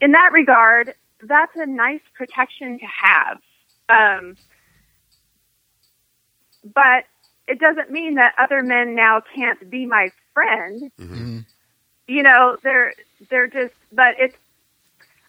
[0.00, 3.38] in that regard, that's a nice protection to have.
[3.88, 4.36] Um,
[6.64, 7.04] but
[7.46, 10.90] it doesn't mean that other men now can't be my friend.
[10.98, 11.44] Mhm.
[12.06, 12.94] You know, they're
[13.28, 13.74] they're just.
[13.92, 14.36] But it's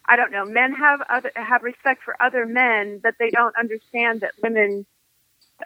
[0.06, 0.44] I don't know.
[0.44, 4.86] Men have other have respect for other men, but they don't understand that women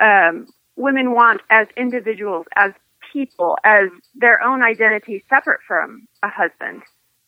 [0.00, 0.46] um,
[0.76, 2.72] women want as individuals, as
[3.12, 6.82] people, as their own identity separate from a husband.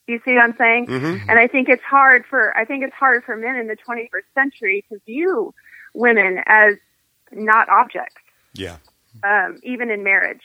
[0.07, 0.87] You see what I'm saying?
[0.87, 3.77] hmm And I think it's hard for I think it's hard for men in the
[3.77, 5.55] 21st century to view
[5.95, 6.75] women as
[7.33, 8.23] not objects,
[8.59, 8.77] Yeah.
[9.23, 10.43] um, even in marriage.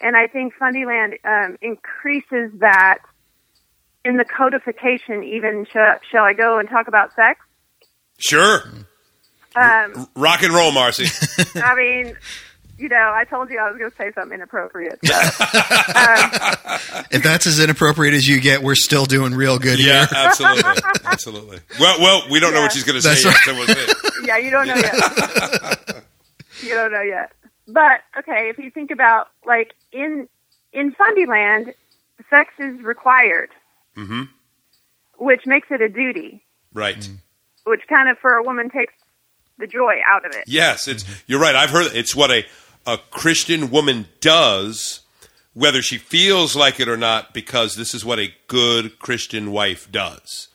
[0.00, 2.98] And I think Fundyland um, increases that
[4.04, 5.22] in the codification.
[5.22, 7.40] Even shall, shall I go and talk about sex?
[8.18, 8.62] Sure.
[9.54, 11.06] Um, Rock and roll, Marcy.
[11.62, 12.16] I mean,
[12.78, 14.98] you know, I told you I was going to say something inappropriate.
[15.04, 15.14] So.
[15.14, 20.16] um, If that's as inappropriate as you get, we're still doing real good Yeah, here.
[20.16, 21.58] absolutely, absolutely.
[21.78, 23.36] Well, well, we don't know what she's going to say That's yet.
[23.44, 26.04] So we'll yeah, you don't know yet.
[26.62, 27.32] you don't know yet.
[27.68, 30.28] But okay, if you think about like in
[30.72, 31.74] in Fundyland,
[32.30, 33.50] sex is required,
[33.96, 34.28] Mhm.
[35.18, 37.08] which makes it a duty, Right.
[37.64, 38.94] which kind of for a woman takes
[39.58, 40.44] the joy out of it.
[40.46, 41.54] Yes, it's you're right.
[41.54, 42.44] I've heard it's what a
[42.84, 45.02] a Christian woman does,
[45.52, 49.88] whether she feels like it or not, because this is what a good Christian wife
[49.92, 50.48] does.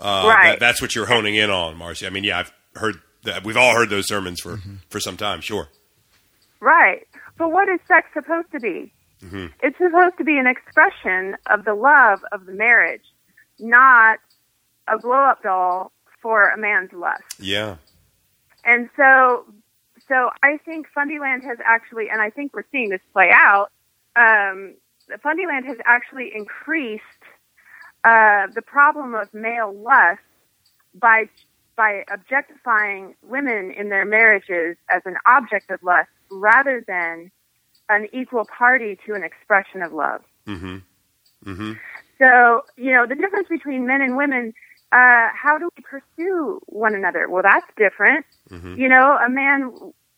[0.00, 0.44] Uh, Right.
[0.52, 2.06] that- that's what you're honing in on, Marcy.
[2.06, 3.44] I mean, yeah, I've heard that.
[3.44, 5.42] We've all heard those sermons for for some time.
[5.42, 5.68] Sure.
[6.64, 7.06] Right.
[7.36, 8.90] But what is sex supposed to be?
[9.62, 13.04] It's supposed to be an expression of the love of the marriage,
[13.58, 14.18] not
[14.88, 15.92] a blow up doll
[16.22, 17.22] for a man's lust.
[17.38, 17.76] Yeah.
[18.64, 19.44] And so,
[20.08, 23.70] so I think Fundyland has actually, and I think we're seeing this play out.
[24.16, 24.74] Um,
[25.22, 27.02] Fundyland has actually increased
[28.04, 30.22] uh, the problem of male lust
[30.94, 31.28] by
[31.76, 37.30] by objectifying women in their marriages as an object of lust rather than
[37.88, 40.22] an equal party to an expression of love.
[40.46, 40.78] Mm-hmm.
[41.50, 41.72] Mm-hmm.
[42.18, 44.54] So, you know, the difference between men and women,
[44.92, 47.28] uh, how do we pursue one another?
[47.28, 48.24] Well, that's different.
[48.50, 48.78] Mhm.
[48.78, 49.72] You know, a man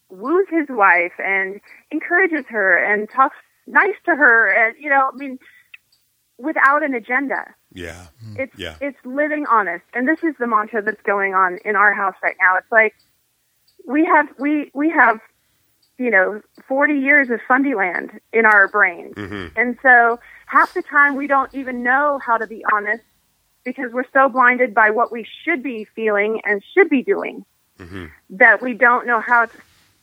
[0.09, 1.61] woos his wife and
[1.91, 3.37] encourages her and talks
[3.67, 5.39] nice to her and, you know, I mean,
[6.39, 7.55] without an agenda.
[7.73, 8.07] Yeah.
[8.37, 8.77] It's, Yeah.
[8.81, 9.85] it's living honest.
[9.95, 12.57] And this is the mantra that's going on in our house right now.
[12.57, 12.95] It's like,
[13.87, 15.19] we have, we, we have,
[15.99, 19.15] you know, 40 years of Fundyland in our brains.
[19.15, 19.59] Mm-hmm.
[19.59, 23.03] And so half the time we don't even know how to be honest
[23.65, 27.45] because we're so blinded by what we should be feeling and should be doing
[27.79, 28.11] Mhm.
[28.31, 29.59] that we don't know how to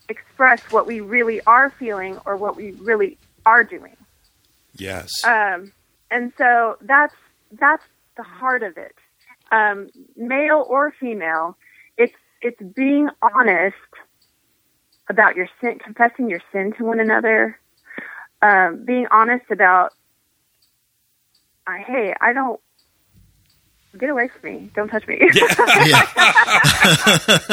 [0.09, 3.95] express what we really are feeling or what we really are doing.
[4.75, 5.23] Yes.
[5.25, 5.71] Um,
[6.11, 7.15] and so that's
[7.53, 7.83] that's
[8.17, 8.95] the heart of it.
[9.51, 11.57] Um, male or female,
[11.97, 13.75] it's it's being honest
[15.09, 17.59] about your sin, confessing your sin to one another,
[18.41, 19.93] um, being honest about,
[21.67, 22.59] uh, hey, I don't
[23.97, 25.19] get away from me, don't touch me.
[25.33, 26.03] Yeah.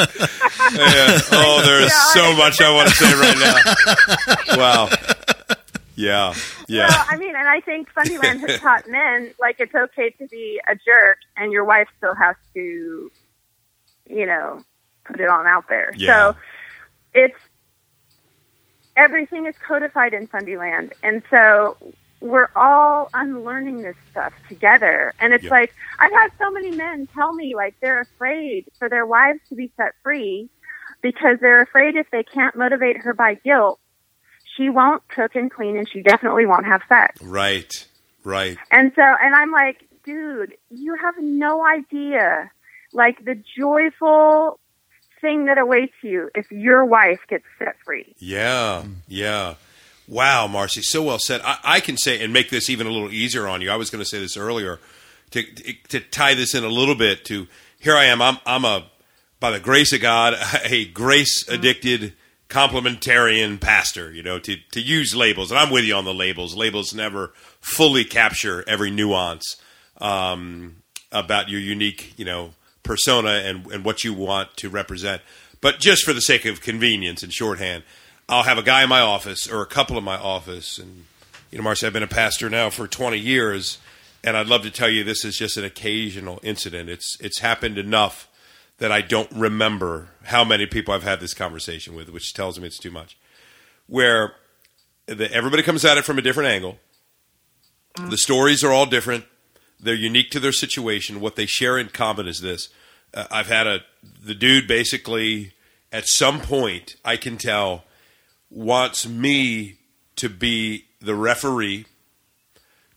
[0.72, 1.18] Yeah.
[1.32, 3.38] Oh, there is so much I want to say right
[4.48, 4.56] now.
[4.56, 4.88] Wow.
[5.96, 6.34] Yeah.
[6.68, 6.88] Yeah.
[6.88, 10.60] Well, I mean, and I think Fundyland has taught men like it's okay to be
[10.68, 13.10] a jerk, and your wife still has to,
[14.08, 14.62] you know,
[15.04, 15.92] put it on out there.
[15.96, 16.32] Yeah.
[16.32, 16.36] So
[17.14, 17.36] it's
[18.96, 21.76] everything is codified in Fundyland, and so
[22.20, 25.14] we're all unlearning this stuff together.
[25.20, 25.50] And it's Yeah.
[25.50, 29.54] like I've had so many men tell me like they're afraid for their wives to
[29.54, 30.50] be set free
[31.00, 33.80] because they're afraid if they can't motivate her by guilt,
[34.56, 37.22] she won't cook and clean, and she definitely won't have sex.
[37.22, 37.86] Right.
[38.22, 38.58] Right.
[38.70, 42.50] And so, and I'm like, dude, you have no idea,
[42.92, 44.59] like the joyful
[45.20, 48.14] thing that awaits you if your wife gets set free.
[48.18, 49.54] Yeah, yeah.
[50.08, 51.40] Wow, Marcy, so well said.
[51.44, 53.70] I, I can say and make this even a little easier on you.
[53.70, 54.80] I was going to say this earlier
[55.30, 55.42] to,
[55.88, 57.24] to tie this in a little bit.
[57.26, 57.46] To
[57.78, 58.20] here I am.
[58.20, 58.86] I'm I'm a
[59.38, 62.14] by the grace of God a grace addicted
[62.48, 64.12] complementarian pastor.
[64.12, 66.56] You know to to use labels, and I'm with you on the labels.
[66.56, 69.56] Labels never fully capture every nuance
[70.00, 75.22] um, about your unique you know persona and and what you want to represent.
[75.60, 77.84] But just for the sake of convenience and shorthand,
[78.28, 81.04] I'll have a guy in my office or a couple in my office, and
[81.50, 83.78] you know, Marcy, I've been a pastor now for 20 years,
[84.22, 86.88] and I'd love to tell you this is just an occasional incident.
[86.88, 88.28] It's it's happened enough
[88.78, 92.66] that I don't remember how many people I've had this conversation with, which tells me
[92.66, 93.18] it's too much.
[93.86, 94.34] Where
[95.06, 96.78] the, everybody comes at it from a different angle.
[98.08, 99.24] The stories are all different.
[99.82, 101.20] They're unique to their situation.
[101.20, 102.68] What they share in common is this:
[103.14, 103.80] uh, I've had a
[104.22, 105.52] the dude basically
[105.92, 107.84] at some point I can tell
[108.50, 109.78] wants me
[110.16, 111.86] to be the referee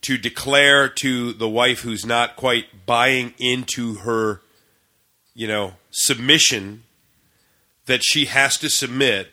[0.01, 4.41] to declare to the wife who's not quite buying into her
[5.33, 6.83] you know submission
[7.85, 9.29] that she has to submit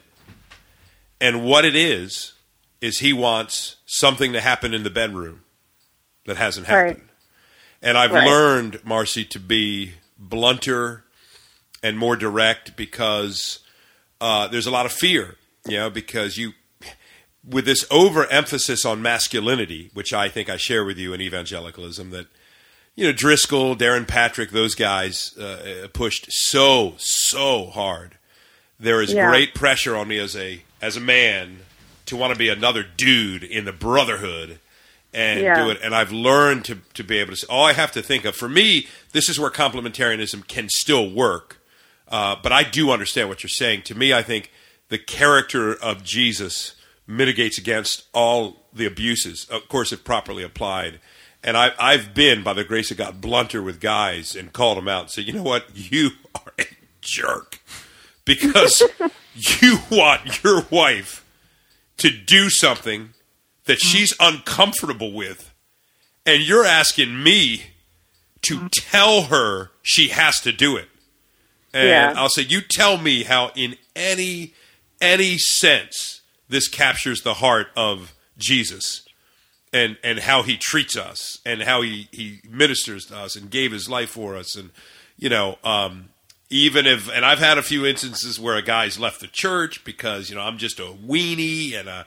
[1.20, 2.32] and what it is
[2.80, 5.42] is he wants something to happen in the bedroom
[6.26, 7.09] that hasn't Right.
[7.82, 8.26] And I've Right.
[8.26, 11.04] learned Marcy to be blunter
[11.82, 13.60] and more direct because
[14.20, 16.52] uh, there's a lot of fear, you know, because you,
[17.48, 22.26] with this overemphasis on masculinity, which I think I share with you in evangelicalism, that,
[22.96, 28.18] you know, Driscoll, Darren Patrick, those guys uh, pushed so, so hard.
[28.78, 29.28] There is Yeah.
[29.30, 31.60] great pressure on me as a as a man
[32.06, 34.58] to want to be another dude in the brotherhood
[35.12, 35.64] and Yeah.
[35.64, 35.78] do it.
[35.82, 37.36] And I've learned to to be able to.
[37.36, 41.10] Say, all I have to think of for me, this is where complementarianism can still
[41.10, 41.58] work.
[42.08, 43.82] Uh, but I do understand what you're saying.
[43.82, 44.50] To me, I think
[44.88, 46.74] the character of Jesus
[47.06, 51.00] mitigates against all the abuses, of course, if properly applied.
[51.42, 54.88] And I, I've been, by the grace of God, blunter with guys and called them
[54.88, 55.66] out and said, you know what?
[55.74, 56.64] You are a
[57.00, 57.60] jerk
[58.24, 58.82] because
[59.34, 61.24] you want your wife
[61.98, 63.10] to do something
[63.70, 65.54] that she's uncomfortable with.
[66.26, 67.66] And you're asking me
[68.42, 70.88] to tell her she has to do it.
[71.72, 72.14] And Yeah.
[72.16, 74.54] I'll say, you tell me how, in any
[75.00, 79.02] any sense, this captures the heart of Jesus,
[79.72, 83.70] and and how he treats us, and how he he ministers to us, and gave
[83.70, 84.70] his life for us, and
[85.16, 86.08] you know, um,
[86.50, 90.28] even if, and I've had a few instances where a guy's left the church because
[90.28, 92.04] you know I'm just a weenie and a,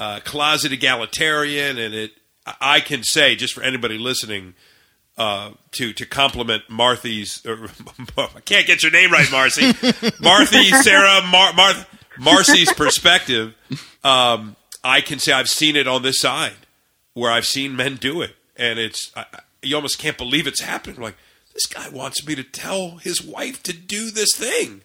[0.00, 2.12] a closet egalitarian, and it
[2.60, 4.54] I can say just for anybody listening
[5.18, 7.44] uh, to to compliment Marthy's.
[7.46, 7.68] Or,
[8.18, 10.20] I can't get your name right, Marci.
[10.22, 11.86] Marthy, Sarah, Mar- Marth,
[12.18, 13.54] Marci's perspective.
[14.02, 16.54] Um, I can say I've seen it on this side
[17.12, 19.26] where I've seen men do it, and it's I-
[19.62, 20.98] you almost can't believe it's happening.
[21.00, 21.16] Like
[21.52, 24.82] this guy wants me to tell his wife to do this thing,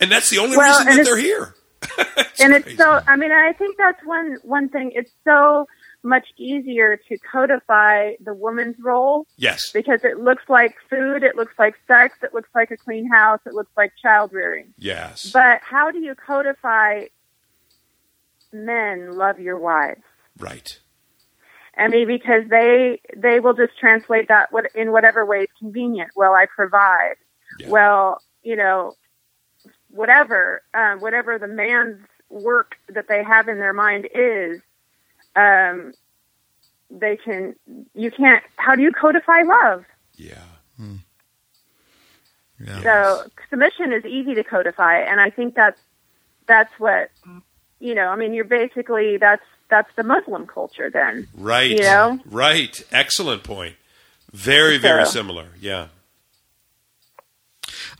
[0.00, 1.54] and that's the only Well, reason that they're here.
[2.16, 2.78] It's and it's crazy.
[2.78, 5.66] so i mean i think that's one one thing it's so
[6.02, 11.54] much easier to codify the woman's role yes, because it looks like food it looks
[11.58, 15.60] like sex it looks like a clean house it looks like child rearing yes, but
[15.62, 17.04] how do you codify
[18.52, 20.02] men love your wives
[20.38, 20.78] right,
[21.76, 26.10] I mean, because they they will just translate that in whatever way is convenient.
[26.16, 27.14] Well, I provide.
[27.60, 27.68] Yeah.
[27.70, 28.94] Well, you know,
[29.90, 31.98] whatever um, whatever the man's
[32.30, 34.60] work that they have in their mind is,
[35.36, 35.92] um,
[36.90, 37.54] they can.
[37.94, 38.42] You can't.
[38.56, 39.84] How do you codify love?
[40.16, 40.34] yeah,
[42.60, 42.82] Yeah.
[42.82, 45.80] So submission is easy to codify, and I think that's
[46.46, 47.10] that's what
[47.78, 48.08] you know.
[48.08, 51.28] I mean, you're basically that's that's the Muslim culture then.
[51.34, 52.18] right, You know?
[52.26, 52.80] right.
[52.90, 53.76] Excellent point.
[54.32, 55.48] Very, very So- similar.
[55.60, 55.88] Yeah.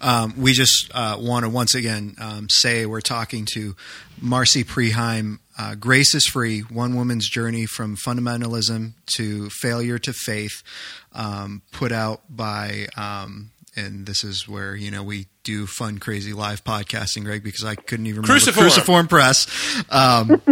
[0.00, 3.74] Um, we just uh, want to once again um, say we're talking to
[4.22, 5.38] Marci Preheim.
[5.58, 10.62] Uh, Grace is Free One Woman's Journey from Fundamentalism to Failure to Faith,
[11.12, 16.32] um, put out by, um, and this is where, you know, we do fun, crazy
[16.32, 18.32] live podcasting, Greg, because I couldn't even remember.
[18.34, 18.64] Cruciform.
[18.64, 19.46] Cruciform Press.
[19.90, 20.28] Um,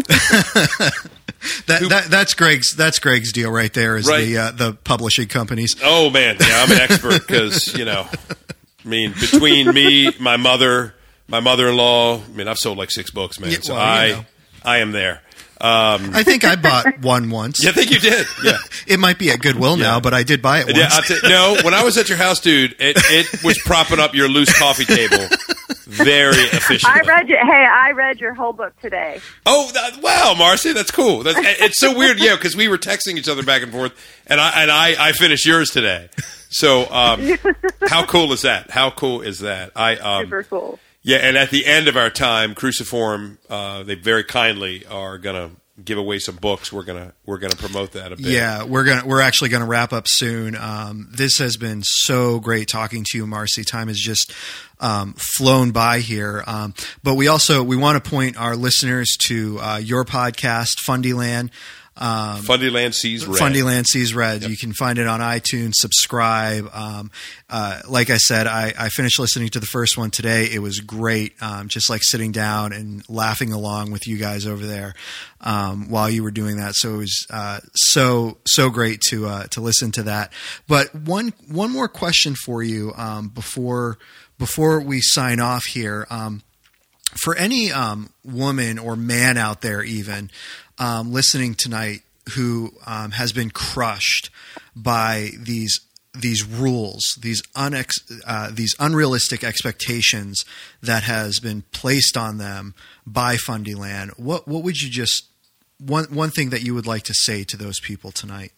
[1.66, 2.74] that, that, that's Greg's.
[2.74, 3.96] That's Greg's deal right there.
[3.96, 4.24] Is Right.
[4.24, 5.76] the uh, the publishing companies.
[5.82, 8.06] Oh man, yeah, I'm an expert because you know,
[8.86, 10.94] I mean, between me, my mother,
[11.26, 13.50] my mother-in-law, I mean, I've sold like six books, man.
[13.50, 14.24] Yeah, so well, you I, know.
[14.64, 15.22] I am there.
[15.58, 17.62] Um, I think I bought one once.
[17.64, 18.26] yeah, I think you did.
[18.44, 18.58] Yeah.
[18.86, 20.78] It might be at Goodwill now, but I did buy it once.
[20.78, 23.98] Yeah, I'll t- no, when I was at your house, dude, it, it was propping
[23.98, 25.26] up your loose coffee table
[25.86, 27.00] very efficiently.
[27.02, 27.36] I read you.
[27.36, 29.20] Hey, I read your whole book today.
[29.44, 31.24] Oh, that, wow, Marci, that's cool.
[31.24, 33.92] That's, it's so weird, yeah, because we were texting each other back and forth,
[34.28, 36.08] and I and I, I finished yours today.
[36.48, 37.36] So, um,
[37.88, 38.70] how cool is that?
[38.70, 39.72] How cool is that?
[39.74, 40.78] I um, Super cool.
[41.06, 45.52] Yeah, and at the end of our time, Cruciform, uh, they very kindly are gonna
[45.84, 46.72] give away some books.
[46.72, 48.26] We're gonna we're gonna promote that a bit.
[48.26, 50.56] Yeah, we're gonna we're actually gonna wrap up soon.
[50.56, 53.64] Um, this has been so great talking to you, Marci.
[53.64, 54.32] Time has just
[54.80, 56.42] um, flown by here.
[56.44, 61.50] Um, but we also we want to point our listeners to uh, your podcast, Fundyland.
[61.98, 63.40] Um, Fundyland sees red.
[63.40, 64.42] Fundyland Sees Red.
[64.42, 65.72] You can find it on iTunes.
[65.76, 66.68] Subscribe.
[66.72, 67.10] Um,
[67.48, 70.48] uh, like I said, I, I finished listening to the first one today.
[70.52, 71.32] It was great.
[71.40, 74.94] Um, just like sitting down and laughing along with you guys over there
[75.40, 76.74] um, while you were doing that.
[76.74, 80.32] So it was uh, so so great to uh, to listen to that.
[80.68, 83.96] But one one more question for you um, before
[84.38, 86.06] before we sign off here.
[86.10, 86.42] Um,
[87.22, 90.30] for any um, woman or man out there, even
[90.78, 92.02] um, listening tonight,
[92.34, 94.30] who um, has been crushed
[94.74, 95.80] by these
[96.20, 97.90] these rules, these unex,
[98.26, 100.44] uh, these unrealistic expectations
[100.82, 102.74] that has been placed on them
[103.06, 105.24] by Fundyland, what what would you just
[105.78, 108.52] one one thing that you would like to say to those people tonight?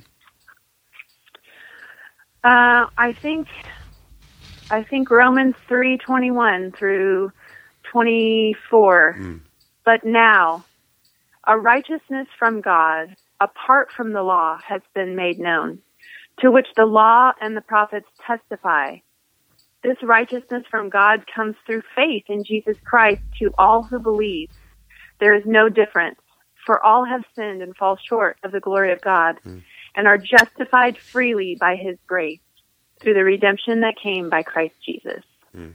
[2.45, 3.49] Uh, I think
[4.71, 7.33] I think Romans three twenty one through
[7.91, 9.19] twenty four.
[9.85, 10.64] But now,
[11.49, 15.78] a righteousness from God, apart from the law, has been made known,
[16.40, 18.96] to which the law and the prophets testify.
[19.82, 24.51] This righteousness from God comes through faith in Jesus Christ to all who believe.
[25.20, 26.20] There is no difference,
[26.66, 29.59] For all have sinned and fall short of the glory of God hmm.
[29.96, 32.40] and are justified freely by his grace
[33.01, 35.24] through the redemption that came by Christ Jesus.
[35.53, 35.70] Hmm.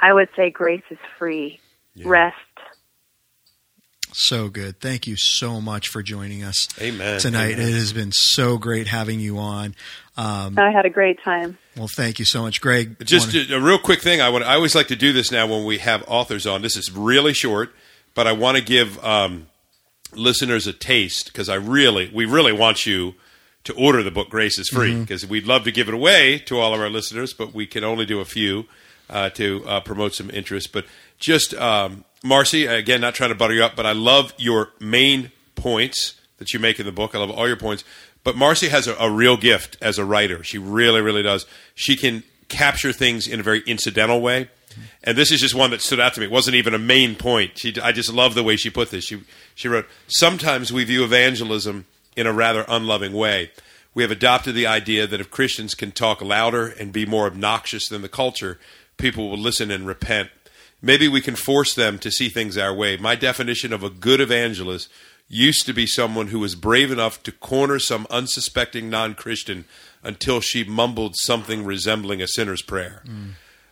[0.00, 1.60] I would say grace is free.
[2.04, 2.36] Rest.
[4.12, 4.80] So good.
[4.80, 7.20] Thank you so much for joining us Amen.
[7.20, 7.52] tonight.
[7.54, 7.68] Amen.
[7.68, 9.74] It has been so great having you on.
[10.16, 11.58] Um, I had a great time.
[11.76, 12.96] well, thank you so much, Greg.
[13.04, 14.20] Just wanna- a, a real quick thing.
[14.20, 14.44] I want.
[14.44, 16.62] I always like to do this now when we have authors on.
[16.62, 17.72] This is really short,
[18.14, 19.46] but I want to give um,
[20.14, 23.14] listeners a taste because I really, we really want you
[23.64, 26.58] to order the book Grace is Free because we'd love to give it away to
[26.58, 28.64] all of our listeners, but we can only do a few
[29.08, 30.72] uh, to uh, promote some interest.
[30.72, 30.86] But
[31.20, 35.30] just um, Marci, again, not trying to butter you up, but I love your main
[35.54, 37.14] points that you make in the book.
[37.14, 37.84] I love all your points.
[38.24, 40.42] But Marci has a, a real gift as a writer.
[40.42, 41.46] She really, really does.
[41.74, 44.48] She can capture things in a very incidental way.
[45.02, 46.26] And this is just one that stood out to me.
[46.26, 47.58] It wasn't even a main point.
[47.58, 49.04] She, I just love the way she put this.
[49.04, 49.22] She,
[49.54, 53.50] she wrote, Sometimes we view evangelism in a rather unloving way.
[53.94, 57.88] We have adopted the idea that if Christians can talk louder and be more obnoxious
[57.88, 58.60] than the culture,
[58.96, 60.30] people will listen and repent.
[60.82, 62.96] Maybe we can force them to see things our way.
[62.96, 64.88] My definition of a good evangelist
[65.28, 69.64] used to be someone who was brave enough to corner some unsuspecting non Christian
[70.02, 73.02] until she mumbled something resembling a sinner's prayer.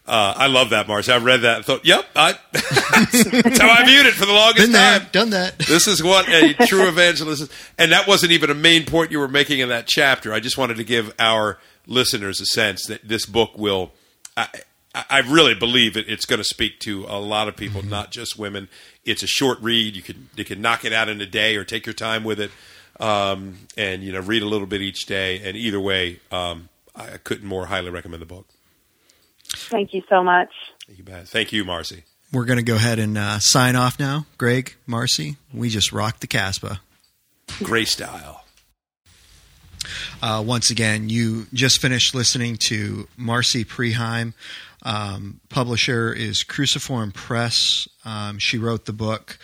[0.07, 1.11] Uh, I love that, Mars.
[1.11, 4.67] I read that and thought, yep, I, that's how I viewed it for the longest
[4.67, 5.09] been there, time.
[5.13, 5.59] done that.
[5.59, 7.51] This is what a true evangelist is.
[7.77, 10.33] And that wasn't even a main point you were making in that chapter.
[10.33, 13.93] I just wanted to give our listeners a sense that this book will.
[14.35, 14.49] I,
[14.95, 18.11] I I really believe it, it's going to speak to a lot of people, not
[18.11, 18.69] just women.
[19.05, 19.97] It's a short read.
[19.97, 22.41] You can you can knock it out in a day or take your time with
[22.41, 22.51] it,
[23.01, 25.41] um, and you know read a little bit each day.
[25.43, 28.47] And either way, um, I couldn't more highly recommend the book.
[29.51, 30.51] Thank you so much.
[30.89, 31.29] You bet.
[31.29, 32.03] Thank you, Marci.
[32.33, 34.27] We're going to go ahead and uh, sign off now.
[34.37, 36.81] Greg, Marci, we just rocked the Casbah.
[37.63, 38.45] Gray style.
[40.21, 44.35] Uh, once again, you just finished listening to Marci Preheim.
[44.83, 47.89] Um, publisher is Cruciform Press.
[48.05, 49.39] Um, she wrote the book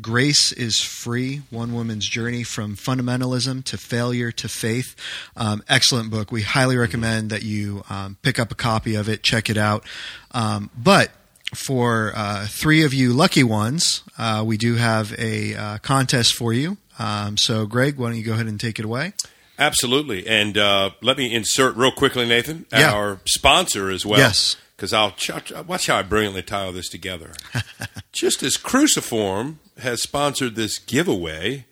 [0.00, 4.94] Grace is Free One Woman's Journey from Fundamentalism to Failure to Faith.
[5.36, 6.30] Um, excellent book.
[6.30, 9.84] We highly recommend that you um, pick up a copy of it, check it out.
[10.32, 11.10] Um, but
[11.54, 16.52] for uh, three of you lucky ones, uh, we do have a uh, contest for
[16.52, 16.76] you.
[16.98, 19.14] Um, so, Greg, why don't you go ahead and take it away?
[19.58, 20.26] Absolutely.
[20.26, 22.92] And uh, let me insert real quickly, Nathan, Yeah.
[22.92, 24.18] our sponsor as well.
[24.18, 24.56] Yes.
[24.76, 25.30] Because I'll ch-
[25.66, 27.32] watch how I brilliantly tie all this together.
[28.12, 31.64] Just as Cruciform has sponsored this giveaway,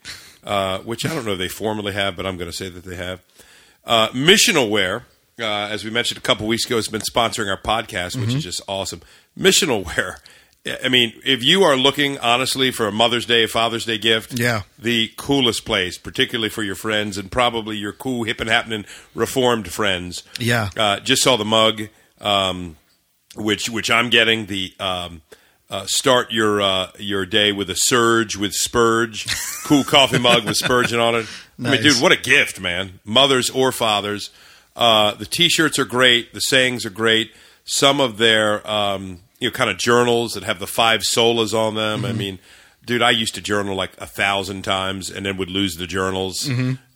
[0.43, 2.83] uh, which I don't know if they formally have, but I'm going to say that
[2.83, 3.21] they have.
[3.85, 5.05] Uh, Missional Wear,
[5.39, 8.43] uh, as we mentioned a couple weeks ago, has been sponsoring our podcast, which is
[8.43, 9.01] just awesome.
[9.37, 10.17] Missional Wear.
[10.83, 14.63] I mean, if you are looking honestly for a Mother's Day, Father's Day gift, Yeah.
[14.79, 18.83] the coolest place, particularly for your friends and probably your cool, hip and happening
[19.13, 20.23] reformed friends.
[20.39, 20.71] Yeah.
[20.75, 21.83] Uh, just saw the mug,
[22.19, 22.77] um,
[23.35, 25.21] which which I'm getting the um,
[25.69, 29.27] uh, start your uh, your day with a surge with Spurge,
[29.63, 31.27] cool coffee mug with Spurgeon on it.
[31.57, 32.99] I mean, dude, what a gift, man!
[33.03, 34.29] Mothers or fathers.
[34.75, 36.33] Uh, the T-shirts are great.
[36.33, 37.31] The sayings are great.
[37.63, 41.75] Some of their um, you know kind of journals that have the five solas on
[41.75, 42.05] them.
[42.05, 42.39] I mean,
[42.85, 46.47] dude, I used to journal like a thousand times and then would lose the journals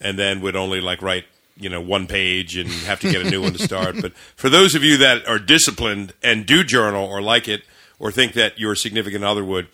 [0.02, 1.26] and then would only like write
[1.60, 4.02] you know one page and have to get a new one to start.
[4.02, 7.64] But for those of you that are disciplined and do journal or like it
[8.00, 9.68] or think that your significant other would,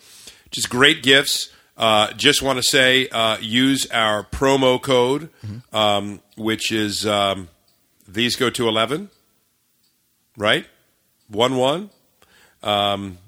[0.50, 1.52] just great gifts.
[1.76, 5.28] Uh, just want to say, uh, use our promo code,
[5.74, 7.48] um, which is um,
[8.08, 9.10] these go to eleven,
[10.38, 10.66] right?
[11.28, 11.90] One one.
[12.62, 13.18] Um,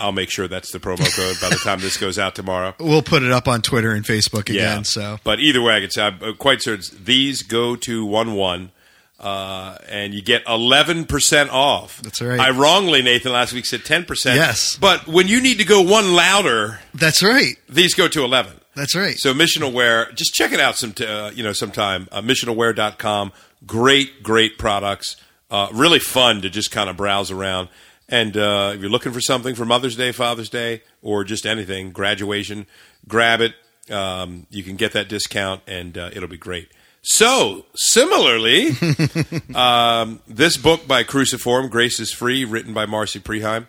[0.00, 2.74] I'll make sure that's the promo code by the time this goes out tomorrow.
[2.80, 4.78] We'll put it up on Twitter and Facebook again.
[4.78, 4.82] Yeah.
[4.82, 8.70] So but either way, I can say I'm quite certain these go to one one,
[9.18, 12.00] uh, and you get eleven percent off.
[12.02, 12.40] That's right.
[12.40, 14.36] I wrongly Nathan last week said ten percent.
[14.36, 14.76] Yes.
[14.76, 17.56] but when you need to go one louder, that's right.
[17.68, 18.54] these go to eleven.
[18.74, 19.16] That's right.
[19.18, 22.08] So Missional Wear, just check it out some t- uh, you know sometime.
[22.10, 23.32] Uh, missionalwear.com.
[23.66, 25.16] Great, great products.
[25.50, 27.68] Uh, really fun to just kind of browse around.
[28.10, 31.92] And uh, if you're looking for something for Mother's Day, Father's Day, or just anything,
[31.92, 32.66] graduation,
[33.06, 33.54] grab it.
[33.90, 36.68] Um, you can get that discount, and uh, it'll be great.
[37.02, 38.72] So, similarly,
[39.54, 43.66] um, this book by Cruciform, Grace is Free, written by Marci Preheim,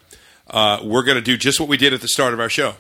[0.49, 2.73] uh, we're going to do just what we did at the start of our show.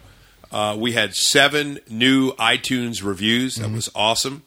[0.51, 3.55] Uh, we had seven new iTunes reviews.
[3.55, 4.43] That was awesome.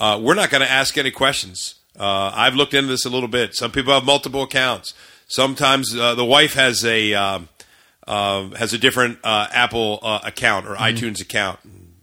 [0.00, 1.76] Uh, we're not going to ask any questions.
[1.98, 3.54] Uh, I've looked into this a little bit.
[3.54, 4.94] Some people have multiple accounts.
[5.28, 7.48] Sometimes uh, the wife has a um,
[8.06, 11.58] uh, has a different uh, Apple uh, account or iTunes account.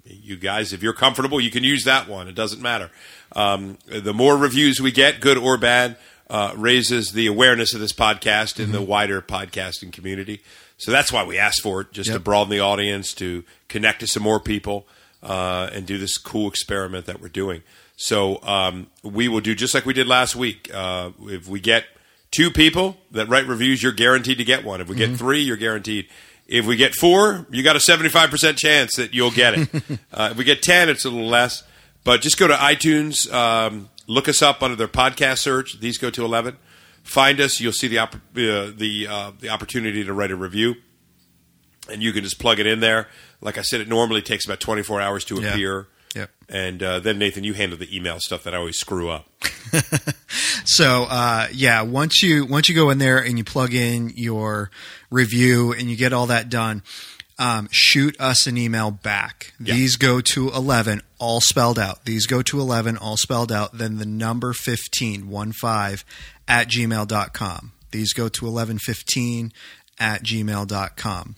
[0.06, 2.28] you guys, if you're comfortable, you can use that one.
[2.28, 2.92] It doesn't matter.
[3.36, 5.98] Um, the more reviews we get, good or bad,
[6.30, 10.42] uh, raises the awareness of this podcast in the wider podcasting community.
[10.78, 14.08] So that's why we asked for it, just to broaden the audience, to connect to
[14.08, 14.86] some more people,
[15.22, 17.64] uh, and do this cool experiment that we're doing.
[17.96, 20.70] So um, we will do just like we did last week.
[20.74, 21.86] Uh, if we get
[22.34, 24.82] two people that write reviews, you're guaranteed to get one.
[24.82, 26.08] If we get three, you're guaranteed.
[26.48, 29.70] If we get four, you got a 75% chance that you'll get it.
[30.14, 31.64] uh, if we get 10, it's a little less.
[32.04, 35.80] But just go to iTunes, um, look us up under their podcast search.
[35.80, 36.58] These go to 11.
[37.04, 37.60] Find us.
[37.62, 40.76] You'll see the, opp- uh, the, uh, the opportunity to write a review.
[41.90, 43.08] And you can just plug it in there.
[43.42, 45.50] Like I said, it normally takes about 24 hours to Yeah.
[45.54, 45.88] appear.
[46.16, 46.30] Yep.
[46.50, 49.28] And uh, then, Nathan, you handle the email stuff that I always screw up.
[50.66, 54.72] So uh, yeah, once you once you go in there and you plug in your
[55.10, 56.84] review and you get all that done,
[57.38, 59.54] um, shoot us an email back.
[59.60, 59.74] Yeah.
[59.76, 62.06] These go to eleven, all spelled out.
[62.06, 63.78] These go to eleven, all spelled out.
[63.78, 66.06] Then the number 15, one five
[66.48, 67.72] at gmail.com.
[67.92, 69.52] These go to eleven fifteen
[70.00, 71.36] at gmail.com.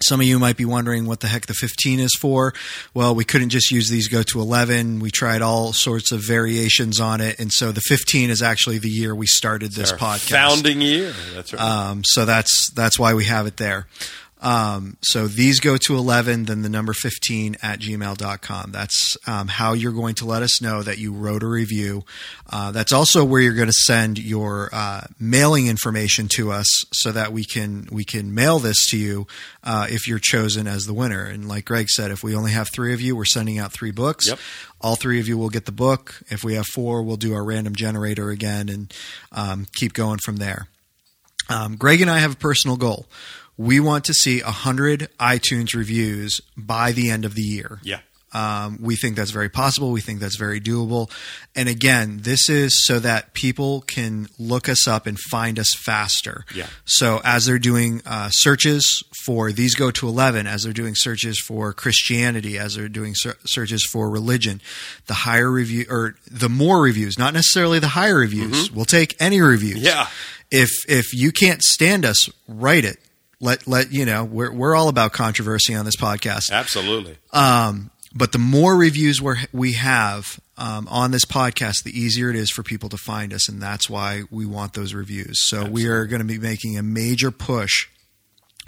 [0.00, 2.54] Some of you might be wondering what the heck the 15 is for.
[2.94, 5.00] Well, we couldn't just use these go to 11.
[5.00, 7.38] We tried all sorts of variations on it.
[7.38, 10.30] And so the 15 is actually the year we started this podcast.
[10.30, 11.12] Founding year.
[11.34, 11.62] That's right.
[11.62, 13.86] Um, so that's that's why we have it there.
[14.40, 18.72] Um, so these go to 11, then the number 15 at gmail.com.
[18.72, 22.04] That's um, how you're going to let us know that you wrote a review.
[22.50, 27.10] Uh, that's also where you're going to send your uh, mailing information to us so
[27.12, 29.26] that we can we can mail this to you
[29.64, 31.24] uh, if you're chosen as the winner.
[31.24, 33.90] And like Greg said, if we only have three of you, we're sending out three
[33.90, 34.28] books.
[34.28, 34.38] Yep.
[34.80, 36.22] All three of you will get the book.
[36.30, 38.94] If we have four, we'll do our random generator again and
[39.32, 40.68] um, keep going from there.
[41.48, 43.06] Um, Greg and I have a personal goal.
[43.58, 47.80] We want to see 100 iTunes reviews by the end of the year.
[47.82, 48.00] yeah.
[48.30, 49.90] Um, we think that's very possible.
[49.90, 51.10] We think that's very doable.
[51.56, 56.44] And again, this is so that people can look us up and find us faster.
[56.54, 56.66] Yeah.
[56.84, 61.40] So as they're doing uh, searches for these go to 11, as they're doing searches
[61.40, 64.60] for Christianity, as they're doing ser- searches for religion,
[65.06, 68.70] the higher review or the more reviews, not necessarily the higher reviews.
[68.70, 69.78] We'll take any reviews.
[69.78, 70.06] Yeah.
[70.50, 72.98] If if you can't stand us, write it.
[73.40, 76.50] Let let you know we're we're all about controversy on this podcast.
[76.50, 77.16] Absolutely.
[77.32, 82.36] Um, but the more reviews we we have um, on this podcast, the easier it
[82.36, 85.38] is for people to find us, and that's why we want those reviews.
[85.48, 87.86] So we are going to be making a major push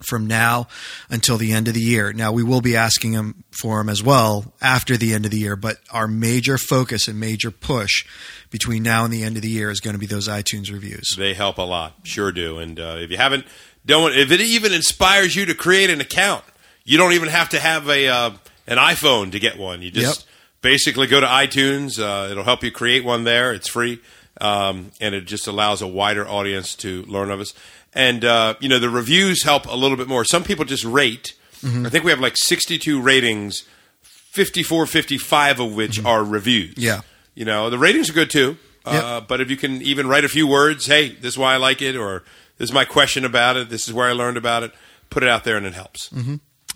[0.03, 0.67] from now
[1.09, 2.13] until the end of the year.
[2.13, 5.39] Now we will be asking them for them as well after the end of the
[5.39, 8.07] year, but our major focus and major push
[8.51, 11.15] between now and the end of the year is going to be those iTunes reviews.
[11.17, 12.59] They help a lot, sure do.
[12.59, 13.47] And uh, if you haven't,
[13.87, 16.45] don't if it even inspires you to create an account,
[16.85, 18.31] you don't even have to have a uh,
[18.67, 19.83] an iPhone to get one.
[19.83, 20.29] You just Yep.
[20.63, 21.99] basically go to iTunes.
[21.99, 23.53] Uh, it'll help you create one there.
[23.53, 24.01] It's free,
[24.41, 27.53] um, and it just allows a wider audience to learn of us.
[27.93, 30.25] And uh, you know the reviews help a little bit more.
[30.25, 31.35] Some people just rate.
[31.63, 33.65] I think we have like 62 ratings,
[34.03, 36.75] 54, 55 of which are reviews.
[36.79, 37.03] Yeah.
[37.35, 38.57] You know, the ratings are good too.
[38.85, 41.59] Uh, but if you can even write a few words, hey, this is why I
[41.59, 42.23] like it, or
[42.61, 44.73] this is my question about it, this is where I learned about it,
[45.09, 46.11] put it out there and it helps.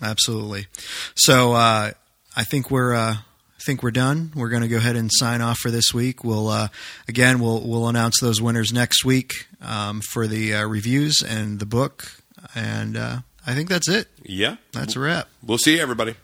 [0.01, 0.65] Absolutely.
[1.13, 1.91] So uh,
[2.35, 4.31] I think we're uh, I think we're done.
[4.35, 6.23] We're going to go ahead and sign off for this week.
[6.23, 6.69] We'll uh,
[7.07, 11.67] again we'll we'll announce those winners next week um, for the uh, reviews and the
[11.67, 12.11] book,
[12.55, 14.07] and uh, I think that's it.
[14.23, 14.55] Yeah.
[14.71, 15.27] That's a wrap.
[15.45, 16.15] We'll see you, everybody.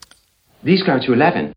[0.63, 1.53] These go to 11.